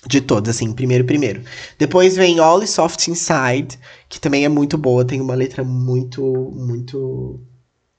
De 0.06 0.19
todas, 0.19 0.56
assim, 0.56 0.74
primeiro, 0.74 1.06
primeiro. 1.06 1.43
Depois 1.78 2.15
vem 2.15 2.39
All 2.39 2.62
is 2.62 2.72
Soft 2.72 3.08
Inside, 3.08 3.80
que 4.10 4.19
também 4.19 4.43
é 4.43 4.50
muito 4.50 4.78
boa. 4.78 5.06
Tem 5.06 5.22
uma 5.22 5.36
letra 5.36 5.63
muito, 5.63 6.22
muito. 6.56 7.39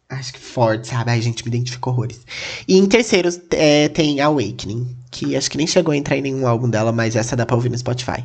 Acho 0.09 0.35
que 0.35 0.41
forte, 0.41 0.89
sabe? 0.89 1.13
Ai, 1.13 1.23
gente, 1.23 1.43
me 1.45 1.49
identificou 1.49 1.93
horrores. 1.93 2.21
E 2.69 2.77
em 2.77 2.87
terceiro 2.87 3.31
é, 3.53 3.89
tem 3.89 4.21
Awakening, 4.21 4.87
que 5.15 5.37
acho 5.37 5.49
que 5.49 5.57
nem 5.57 5.67
chegou 5.67 5.93
a 5.93 5.97
entrar 5.97 6.17
em 6.17 6.23
nenhum 6.23 6.47
álbum 6.47 6.69
dela, 6.69 6.91
mas 6.91 7.15
essa 7.15 7.37
dá 7.37 7.47
pra 7.47 7.55
ouvir 7.55 7.71
no 7.71 7.79
Spotify. 7.79 8.25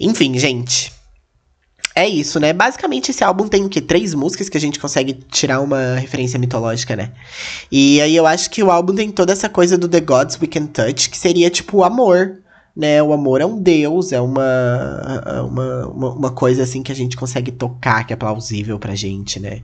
Enfim, 0.00 0.38
gente. 0.38 0.90
É 1.94 2.08
isso, 2.08 2.40
né? 2.40 2.54
Basicamente, 2.54 3.10
esse 3.10 3.22
álbum 3.22 3.46
tem 3.46 3.62
o 3.66 3.68
quê? 3.68 3.78
Três 3.78 4.14
músicas 4.14 4.48
que 4.48 4.56
a 4.56 4.60
gente 4.60 4.78
consegue 4.78 5.12
tirar 5.12 5.60
uma 5.60 5.96
referência 5.96 6.38
mitológica, 6.38 6.96
né? 6.96 7.12
E 7.70 8.00
aí 8.00 8.16
eu 8.16 8.26
acho 8.26 8.48
que 8.48 8.62
o 8.62 8.70
álbum 8.70 8.94
tem 8.94 9.10
toda 9.10 9.30
essa 9.32 9.46
coisa 9.46 9.76
do 9.76 9.86
The 9.86 10.00
Gods 10.00 10.38
We 10.40 10.46
Can 10.46 10.66
Touch, 10.66 11.10
que 11.10 11.18
seria 11.18 11.50
tipo 11.50 11.78
o 11.78 11.84
amor, 11.84 12.38
né? 12.74 13.02
O 13.02 13.12
amor 13.12 13.42
é 13.42 13.46
um 13.46 13.60
deus, 13.60 14.10
é 14.10 14.20
uma, 14.22 15.42
uma, 15.44 15.86
uma, 15.88 16.10
uma 16.14 16.30
coisa 16.30 16.62
assim 16.62 16.82
que 16.82 16.90
a 16.90 16.94
gente 16.94 17.14
consegue 17.14 17.52
tocar, 17.52 18.06
que 18.06 18.14
é 18.14 18.16
plausível 18.16 18.78
pra 18.78 18.94
gente, 18.94 19.38
né? 19.38 19.60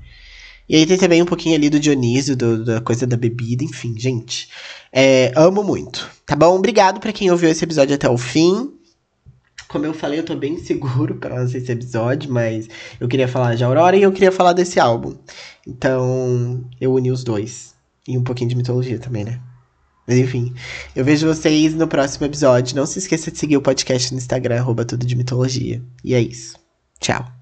E 0.68 0.76
aí 0.76 0.86
tem 0.86 0.98
também 0.98 1.22
um 1.22 1.26
pouquinho 1.26 1.54
ali 1.54 1.70
do 1.70 1.80
Dionísio, 1.80 2.36
do, 2.36 2.64
da 2.64 2.80
coisa 2.80 3.06
da 3.06 3.16
bebida, 3.16 3.64
enfim, 3.64 3.94
gente. 3.98 4.48
É, 4.92 5.32
amo 5.34 5.62
muito. 5.62 6.08
Tá 6.26 6.36
bom? 6.36 6.56
Obrigado 6.56 7.00
para 7.00 7.12
quem 7.12 7.30
ouviu 7.30 7.48
esse 7.48 7.64
episódio 7.64 7.94
até 7.94 8.08
o 8.08 8.18
fim. 8.18 8.72
Como 9.68 9.84
eu 9.84 9.94
falei, 9.94 10.18
eu 10.18 10.24
tô 10.24 10.34
bem 10.34 10.58
seguro 10.58 11.14
para 11.16 11.36
lançar 11.36 11.58
esse 11.58 11.72
episódio, 11.72 12.30
mas 12.32 12.68
eu 13.00 13.08
queria 13.08 13.28
falar 13.28 13.54
de 13.54 13.64
Aurora 13.64 13.96
e 13.96 14.02
eu 14.02 14.12
queria 14.12 14.32
falar 14.32 14.52
desse 14.52 14.78
álbum. 14.78 15.14
Então, 15.66 16.64
eu 16.80 16.92
uni 16.92 17.10
os 17.10 17.24
dois. 17.24 17.74
E 18.06 18.16
um 18.16 18.24
pouquinho 18.24 18.48
de 18.48 18.56
mitologia 18.56 18.98
também, 18.98 19.24
né? 19.24 19.40
Mas 20.06 20.16
enfim, 20.16 20.54
eu 20.96 21.04
vejo 21.04 21.26
vocês 21.26 21.74
no 21.74 21.86
próximo 21.86 22.24
episódio. 22.24 22.74
Não 22.74 22.86
se 22.86 22.98
esqueça 22.98 23.30
de 23.30 23.38
seguir 23.38 23.58
o 23.58 23.62
podcast 23.62 24.10
no 24.10 24.18
Instagram, 24.18 24.58
arroba 24.58 24.86
tudo 24.86 25.04
de 25.04 25.14
mitologia. 25.14 25.82
E 26.02 26.14
é 26.14 26.20
isso. 26.20 26.56
Tchau. 26.98 27.37